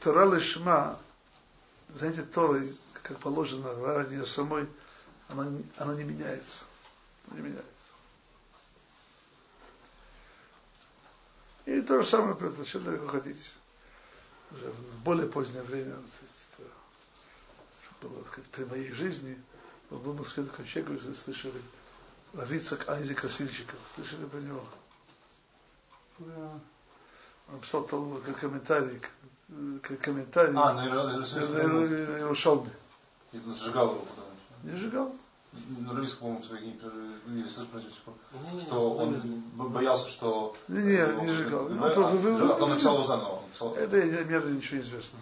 Тора 0.00 0.34
Лишма, 0.34 0.98
знаете, 1.96 2.22
Торой, 2.22 2.76
как 3.02 3.18
положено, 3.18 3.74
ради 3.74 4.14
ее 4.14 4.26
самой, 4.26 4.66
она, 5.28 5.46
она 5.76 5.94
не 5.94 6.04
меняется. 6.04 6.64
Не 7.30 7.40
меняется. 7.40 7.66
И 11.64 11.80
то 11.82 12.02
же 12.02 12.08
самое, 12.08 12.30
например, 12.30 12.66
что 12.66 12.80
далеко 12.80 13.06
хотите. 13.06 13.50
Уже 14.50 14.70
в 14.70 15.02
более 15.04 15.28
позднее 15.28 15.62
время, 15.62 15.94
то 15.94 16.22
есть, 16.22 16.50
это, 16.58 18.08
было, 18.08 18.24
сказать, 18.24 18.50
при 18.50 18.64
моей 18.64 18.92
жизни, 18.92 19.40
в 19.88 20.18
Москве 20.18 20.44
такой 20.44 20.66
человек, 20.66 21.02
вы 21.02 21.14
слышали, 21.14 21.62
Равицак 22.34 22.88
Айзи 22.88 23.14
Красильщиков. 23.14 23.78
Слышали 23.94 24.24
про 24.24 24.38
него? 24.38 24.62
Он 27.48 27.60
писал 27.60 27.82
там 27.84 28.20
как 28.22 28.38
комментарий, 28.40 29.00
как 29.82 30.00
комментарий 30.00 30.54
А, 30.56 30.72
на 30.72 30.86
Иерушалме. 30.86 32.70
И 33.32 33.38
сжигал 33.54 33.90
его 33.90 34.00
потом. 34.00 34.24
Не 34.62 34.76
сжигал? 34.76 35.14
Ну, 35.52 35.94
Левицкий, 35.94 36.18
по-моему, 36.20 36.42
свои 36.42 36.60
книги 36.60 36.78
не 37.26 38.60
что 38.60 38.94
он 38.94 39.20
боялся, 39.52 40.08
что... 40.08 40.56
Не, 40.68 40.80
не, 40.82 41.26
не 41.26 41.32
сжигал. 41.32 41.68
Ну, 41.68 41.84
А, 41.84 41.90
а 41.90 42.10
вы- 42.10 42.66
написал 42.68 42.94
его 42.94 43.04
заново. 43.04 43.42
Он 43.60 43.74
Это 43.74 43.96
мне 43.96 44.56
ничего 44.56 44.76
не 44.76 44.82
известно. 44.82 45.18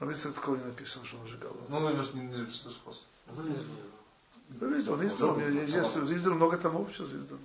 Равицак 0.00 0.34
такого 0.34 0.56
не 0.56 0.64
написано, 0.64 1.06
что 1.06 1.16
он 1.18 1.28
сжигал. 1.28 1.56
Ну, 1.68 1.80
наверное, 1.80 2.22
не 2.24 2.44
просто. 2.44 3.04
Вывезли 3.28 3.62
его. 3.62 3.91
Вы 4.60 4.74
видите, 4.74 4.90
он 4.90 5.02
я 5.02 5.64
издал 6.16 6.34
много 6.34 6.56
томов 6.58 6.92
сейчас 6.92 7.12
издал. 7.12 7.38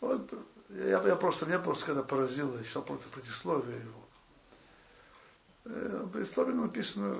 Вот, 0.00 0.30
я, 0.70 1.02
я 1.02 1.16
просто, 1.16 1.46
меня 1.46 1.58
просто 1.58 1.86
когда 1.86 2.02
поразило, 2.02 2.62
читал 2.64 2.82
просто 2.82 3.08
предисловие 3.08 3.78
его. 3.80 4.04
Э, 5.64 6.06
Предисловие 6.12 6.54
написано, 6.54 7.16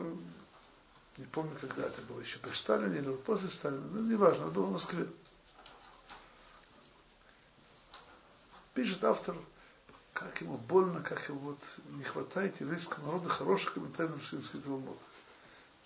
не 1.17 1.25
помню, 1.27 1.57
когда 1.61 1.85
это 1.85 2.03
было, 2.03 2.21
еще 2.21 2.39
при 2.39 2.51
Сталине 2.51 2.99
или 2.99 3.13
после 3.15 3.49
Сталина, 3.49 3.83
ну, 3.93 4.03
неважно, 4.03 4.49
было 4.49 4.67
в 4.67 4.73
Москве. 4.73 5.07
Пишет 8.75 9.05
автор, 9.05 9.37
как 10.13 10.41
ему 10.41 10.59
больно, 10.59 11.01
как 11.01 11.29
ему 11.29 11.39
вот 11.39 11.61
не 11.91 12.05
хватает 12.05 12.61
еврейского 12.61 13.07
народа 13.07 13.29
хороших 13.29 13.75
комментариев 13.75 14.17
на 14.17 14.21
Шимский 14.21 14.61
Талмуд. 14.61 14.99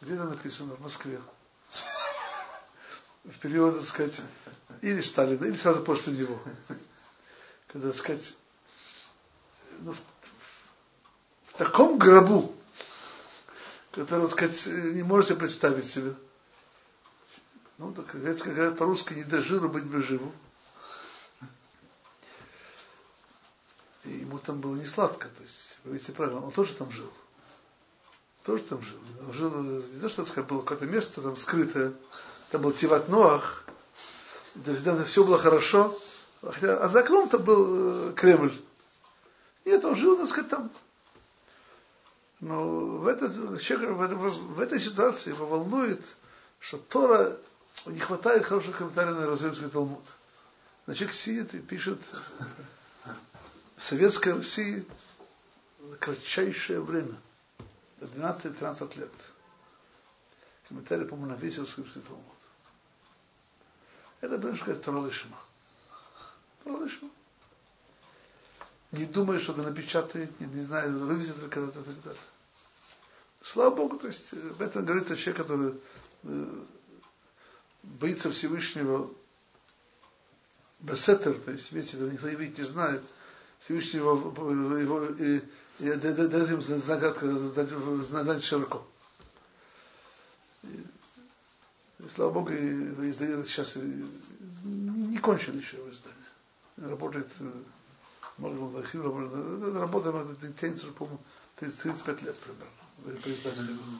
Где 0.01 0.14
это 0.14 0.24
написано? 0.24 0.74
В 0.74 0.80
Москве 0.80 1.20
в 3.29 3.39
период, 3.39 3.79
так 3.79 3.89
сказать, 3.89 4.20
или 4.81 5.01
Сталина, 5.01 5.45
или 5.45 5.57
сразу 5.57 5.83
после 5.83 6.14
него. 6.14 6.41
Когда, 7.68 7.89
так 7.89 7.99
сказать, 7.99 8.37
ну, 9.81 9.93
в, 9.93 9.99
в 11.49 11.59
таком 11.59 11.99
гробу, 11.99 12.55
который, 13.93 14.29
так 14.29 14.33
сказать, 14.33 14.66
не 14.95 15.03
можете 15.03 15.35
представить 15.35 15.87
себе. 15.87 16.14
Ну, 17.76 17.93
так, 17.93 18.07
как 18.07 18.20
говорят 18.20 18.79
по-русски, 18.79 19.14
не 19.14 19.24
до 19.24 19.43
жиру 19.43 19.68
быть 19.68 19.85
бы 19.85 20.03
живу. 20.03 20.33
И 24.05 24.11
ему 24.11 24.39
там 24.39 24.61
было 24.61 24.74
не 24.74 24.87
сладко, 24.87 25.29
то 25.29 25.43
есть, 25.43 25.79
вы 25.85 25.93
видите 25.93 26.12
правильно, 26.12 26.45
он 26.45 26.51
тоже 26.53 26.72
там 26.74 26.91
жил. 26.91 27.12
Тоже 28.43 28.62
там 28.64 28.83
жил. 28.83 28.99
Он 29.26 29.33
жил, 29.35 29.51
не 29.53 30.01
то, 30.01 30.09
что 30.09 30.22
так 30.22 30.33
сказать, 30.33 30.49
было 30.49 30.62
какое-то 30.62 30.87
место 30.87 31.20
там 31.20 31.37
скрытое, 31.37 31.93
там 32.51 32.62
был 32.62 32.72
Тиват 32.72 33.09
Ноах, 33.09 33.64
то 34.64 34.70
есть 34.70 34.84
там 34.84 35.05
все 35.05 35.24
было 35.24 35.38
хорошо, 35.38 35.99
хотя, 36.42 36.78
а 36.78 36.88
за 36.88 37.01
окном-то 37.01 37.38
был 37.38 38.11
э, 38.11 38.12
Кремль. 38.14 38.55
Нет, 39.64 39.84
он 39.84 39.96
жил, 39.96 40.16
так 40.16 40.28
сказать, 40.28 40.51
там. 40.51 40.70
Но 42.40 42.66
в, 42.68 43.07
этот, 43.07 43.61
человек, 43.61 43.90
в, 43.90 44.28
в- 44.28 44.55
в 44.55 44.61
этой 44.61 44.80
ситуации 44.80 45.30
его 45.30 45.46
волнует, 45.46 46.01
что 46.61 46.78
Тора, 46.78 47.36
не 47.86 47.99
хватает 48.01 48.44
хороших 48.46 48.78
комментариев 48.78 49.16
на 49.16 49.20
Иерусалимский 49.22 49.68
Талмуд. 49.68 50.05
Значит, 50.86 51.14
сидит 51.14 51.55
и 51.55 51.59
пишет 51.59 51.99
в 53.76 53.82
Советской 53.84 54.34
России 54.34 54.86
кратчайшее 56.01 56.80
время, 56.80 57.14
до 58.01 58.07
12-13 58.07 58.99
лет. 58.99 59.12
Комментарий, 60.68 61.07
по-моему, 61.07 61.34
на 61.34 61.38
весь 61.38 61.57
Иерусалимский 61.57 62.01
Талмуд. 62.01 62.24
Это, 64.20 64.38
будем 64.38 64.56
сказать, 64.58 64.82
Тора 64.82 65.06
Лишма. 65.06 65.36
Тора 66.64 66.84
Лишма. 66.84 67.10
Не 68.92 69.04
думай, 69.04 69.38
что 69.38 69.52
это 69.52 69.62
напечатает, 69.62 70.40
не, 70.40 70.46
не 70.46 70.64
знаю, 70.64 70.98
вывезет 70.98 71.36
и 71.36 71.40
так 71.48 71.50
далее. 72.02 72.20
Слава 73.42 73.74
Богу, 73.74 73.98
то 73.98 74.06
есть 74.08 74.24
э, 74.32 74.50
об 74.50 74.60
этом 74.62 74.84
говорится 74.84 75.16
человек, 75.16 75.42
который 75.42 75.74
э, 76.24 76.64
боится 77.82 78.30
Всевышнего 78.32 79.10
Бесетер, 80.80 81.34
то 81.40 81.50
есть 81.52 81.72
весь 81.72 81.94
это 81.94 82.04
никто 82.04 82.28
не 82.30 82.64
знает, 82.64 83.02
Всевышнего 83.60 84.12
его, 84.16 84.76
его 84.78 85.04
и, 85.06 85.42
и 85.80 85.92
дает 85.94 86.50
им 86.50 86.62
знать, 86.62 87.02
откуда- 87.02 87.48
знать, 87.50 87.70
знать 88.06 88.44
широко. 88.44 88.86
И, 90.62 90.84
и 91.97 91.97
слава 92.14 92.30
Богу, 92.30 92.50
и, 92.52 93.11
издает 93.11 93.46
сейчас 93.48 93.76
не 93.76 95.18
кончили 95.18 95.59
еще 95.59 95.78
его 95.78 95.90
издание. 95.90 96.14
Работает, 96.76 97.28
э, 97.40 97.50
может 98.38 98.59
быть, 98.61 98.84
архив 98.84 99.02
работает, 99.04 99.74
работа 99.74 100.11
это 100.11 100.52
тянется, 100.52 100.86
уже, 100.86 100.94
по-моему, 100.94 101.20
30, 101.56 101.80
35 101.80 102.22
лет 102.22 102.36
примерно. 102.38 103.18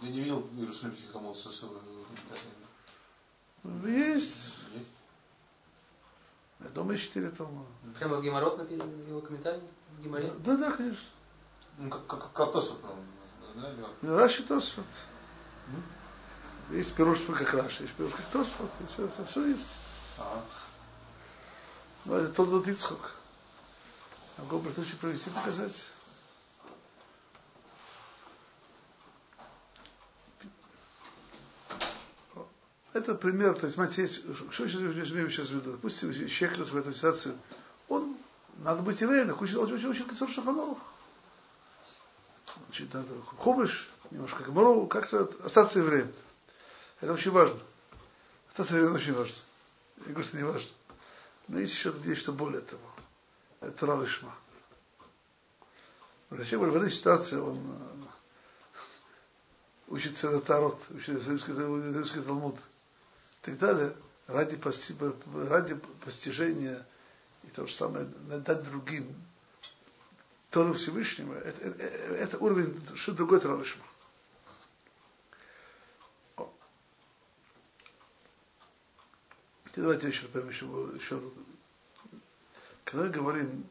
Я 0.03 0.11
не 0.11 0.21
видел 0.21 0.49
Иерусалимских 0.57 1.11
с 1.11 1.13
с- 1.13 1.65
Есть. 3.85 4.55
Есть? 4.75 4.89
Я 6.61 6.69
думаю, 6.71 6.99
4 6.99 7.31
тома. 7.31 7.65
Прямо 7.99 8.17
в 8.17 8.23
Геморрот 8.23 8.59
написан 8.59 8.89
его 9.09 9.21
комментарий? 9.21 9.63
В 9.99 10.03
Геморе? 10.03 10.33
Да, 10.45 10.57
да, 10.57 10.73
конечно. 10.73 11.05
Ну, 11.79 11.91
как, 11.91 12.07
как, 12.07 12.33
как 12.33 12.53
Тосфот, 12.53 12.81
по-моему, 12.81 13.03
да? 13.55 13.89
Ну, 14.03 14.17
Раши 14.17 14.43
Тосфот. 14.43 14.85
Есть 16.71 16.95
пируш 16.95 17.21
как 17.21 17.55
Раши, 17.55 17.85
есть 17.85 17.95
пируш 17.95 18.13
как 18.13 18.27
Тосфот, 18.27 18.71
все, 18.93 19.07
это 19.07 19.25
все 19.27 19.47
есть. 19.47 19.69
Но 22.05 22.17
это 22.17 22.33
тот 22.33 22.49
вот 22.49 22.69
Ицхок. 22.69 23.13
Могу 24.37 24.61
при 24.61 24.73
случае 24.73 24.97
провести 24.97 25.31
показать. 25.31 25.85
Это 32.93 33.15
пример, 33.15 33.55
то 33.55 33.67
есть, 33.67 33.75
смотрите, 33.75 34.03
есть, 34.03 34.23
что 34.51 34.65
я 34.65 34.71
сейчас 34.71 35.11
имею 35.11 35.31
сейчас 35.31 35.49
в 35.49 35.55
виду? 35.55 35.73
Допустим, 35.73 36.13
человек 36.29 36.67
в 36.67 36.77
этой 36.77 36.95
ситуации, 36.95 37.33
он, 37.89 38.17
надо 38.59 38.83
быть 38.83 39.01
евреем, 39.01 39.37
учит, 39.41 39.57
учит, 39.57 39.85
учит 39.85 40.11
Кицур 40.11 40.29
Шаханорах. 40.29 40.79
Учить 42.69 42.93
надо 42.93 43.15
хумыш, 43.37 43.89
немножко 44.11 44.43
гмору, 44.45 44.87
как-то 44.87 45.31
остаться 45.45 45.79
евреем. 45.79 46.13
Это 47.01 47.13
очень 47.13 47.31
важно. 47.31 47.61
Остаться 48.49 48.75
евреем 48.75 48.95
очень 48.95 49.15
важно. 49.15 49.37
Я 49.99 50.13
говорю, 50.13 50.25
что 50.29 50.37
не 50.37 50.43
важно. 50.45 50.71
Но 51.49 51.61
есть 51.61 51.75
еще 51.75 51.95
есть 52.05 52.21
что 52.21 52.33
более 52.33 52.61
того. 52.61 52.83
Это 53.61 53.87
Равишма. 53.87 54.35
Вообще, 56.31 56.57
в 56.59 56.77
этой 56.77 56.91
ситуации 56.91 57.37
он 57.37 57.57
э, 57.57 57.99
учит 59.89 60.19
Цератарот, 60.19 60.79
учит 60.91 61.09
Иерусалимский 61.11 61.55
Иерусалимский 61.55 62.23
Талмуд 62.23 62.57
и 62.57 63.47
так 63.47 63.59
далее, 63.59 63.97
ради, 64.27 64.57
пости- 64.57 65.49
ради 65.49 65.75
постижения 66.05 66.85
и 67.45 67.47
то 67.49 67.67
же 67.67 67.75
самое 67.75 68.05
дать 68.05 68.63
другим 68.65 69.15
Тору 70.51 70.75
Всевышнего, 70.75 71.35
это, 71.35 71.67
это, 71.67 71.83
это 72.15 72.39
уровень, 72.39 72.79
что 72.95 73.15
Равишма. 73.45 73.85
О. 73.85 73.88
Давайте 79.79 80.09
еще, 80.09 80.27
прям 80.27 80.49
еще, 80.49 80.67
еще 80.97 81.23
когда 82.83 83.07
говорим, 83.07 83.65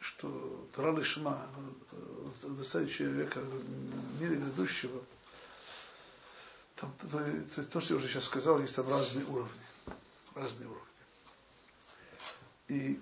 что 0.00 0.68
Тора 0.74 0.96
Лишма, 0.96 1.46
заставить 2.42 2.92
человека 2.92 3.38
в 3.38 4.20
мире 4.20 4.34
грядущего, 4.34 5.00
там, 6.74 6.92
то, 7.00 7.22
то, 7.54 7.64
то, 7.64 7.80
что 7.80 7.94
я 7.94 7.98
уже 7.98 8.08
сейчас 8.08 8.24
сказал, 8.24 8.60
есть 8.60 8.74
там 8.74 8.88
разные 8.88 9.24
уровни. 9.26 9.52
Разные 10.34 10.68
уровни. 10.68 10.82
И 12.66 13.00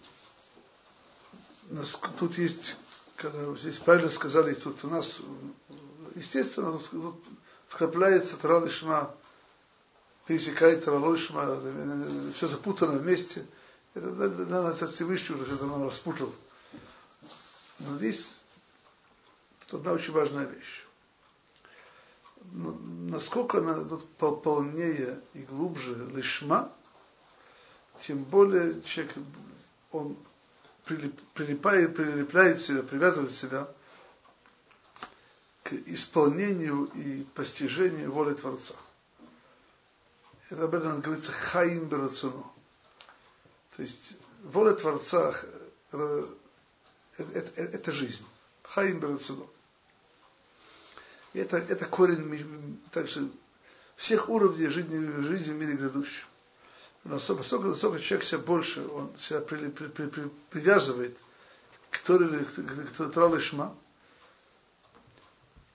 тут 2.19 2.37
есть, 2.37 2.77
когда 3.17 3.57
здесь 3.57 3.79
правильно 3.79 4.11
сказали, 4.11 4.53
тут 4.53 4.85
у 4.85 4.89
нас, 4.89 5.21
естественно, 6.17 6.73
тут, 6.73 6.91
тут 6.91 7.25
вкрапляется 7.69 8.37
Тора 8.37 8.63
Лишма, 8.63 9.15
пересекает 10.27 10.85
Тора 10.85 11.13
Лишма, 11.13 11.61
все 12.35 12.49
запутано 12.49 12.99
вместе. 12.99 13.45
Это, 13.95 14.09
это, 14.09 14.75
это 14.75 14.89
Всевышний 14.89 15.37
уже 15.37 15.57
давно 15.57 15.87
распутал. 15.87 16.33
Но 17.79 17.97
здесь 17.99 18.27
одна 19.71 19.93
очень 19.93 20.13
важная 20.13 20.47
вещь. 20.47 20.85
Насколько 22.53 23.59
она 23.59 23.85
тут 23.85 24.07
полнее 24.43 25.21
и 25.35 25.41
глубже 25.41 25.95
лишма, 26.15 26.71
тем 28.01 28.23
более 28.25 28.83
человек, 28.83 29.15
он 29.93 30.17
прилип, 30.85 31.19
прилипает, 31.33 31.97
прилепляет 31.97 32.61
себя, 32.61 32.83
привязывает 32.83 33.33
себя 33.33 33.69
к 35.63 35.73
исполнению 35.73 36.85
и 36.95 37.25
постижению 37.35 38.13
воли 38.13 38.35
Творца. 38.35 38.75
Это 40.51 40.65
об 40.65 40.75
этом 40.75 41.01
говорится 41.01 41.33
хаим 41.33 41.87
берацуну. 41.89 42.53
То 43.77 43.83
есть 43.83 44.17
воля 44.43 44.75
Творца 44.75 45.35
это, 45.91 46.29
это, 47.19 47.63
это 47.63 47.93
жизнь. 47.93 48.25
Хаим 48.63 49.01
берацуну. 49.01 49.49
Это, 51.33 51.57
это 51.57 51.87
корень 51.87 52.81
также 52.93 53.29
всех 53.97 54.29
уровней 54.29 54.69
жизни, 54.69 55.23
жизни 55.23 55.53
в 55.53 55.57
мире 55.57 55.75
грядущем. 55.75 56.27
Насколько, 57.05 57.43
насколько, 57.43 57.69
насколько 57.69 58.01
человек 58.01 58.27
себя 58.27 58.39
больше, 58.39 58.87
он 58.89 59.13
себя 59.19 59.41
при, 59.41 59.69
при, 59.69 59.89
при, 59.89 60.07
при, 60.07 60.31
привязывает 60.51 61.17
к 61.91 61.99
Торе, 62.01 62.45
к, 62.45 62.55
к, 62.55 62.97
к 62.97 63.13
Тралышма, 63.13 63.77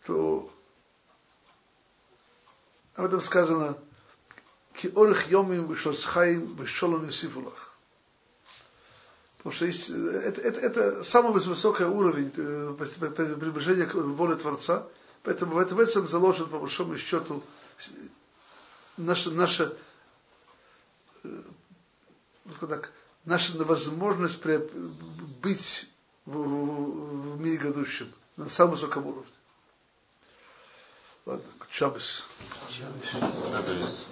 то 0.05 0.51
об 2.95 3.05
этом 3.05 3.21
сказано 3.21 3.77
ки 4.73 4.87
орх 4.95 5.29
йомим 5.29 5.65
вишосхаим 5.65 6.55
вишолом 6.55 7.05
юсифулах. 7.05 7.73
Потому 9.37 9.55
что 9.55 9.65
есть, 9.65 9.89
это, 9.89 10.41
это, 10.41 10.59
это 10.59 11.03
самый 11.03 11.31
высокий 11.31 11.85
уровень 11.85 12.29
приближения 12.31 13.85
к 13.85 13.93
воле 13.93 14.35
Творца, 14.35 14.85
поэтому 15.23 15.55
в 15.55 15.57
этом, 15.59 15.77
в 15.77 15.79
этом 15.79 16.07
заложен, 16.07 16.47
по 16.49 16.59
большому 16.59 16.97
счету, 16.97 17.41
наша, 18.97 19.31
наша 19.31 19.73
так, 22.59 22.91
наша 23.25 23.63
возможность 23.63 24.43
быть 25.41 25.89
в, 26.25 26.31
в, 26.31 27.35
в 27.35 27.41
мире 27.41 27.57
грядущем 27.57 28.11
на 28.37 28.49
самом 28.49 28.71
высоком 28.71 29.07
уровне. 29.07 29.31
Ладно, 31.25 31.45
Shabbos. 31.71 32.23
Shabbos. 32.69 34.05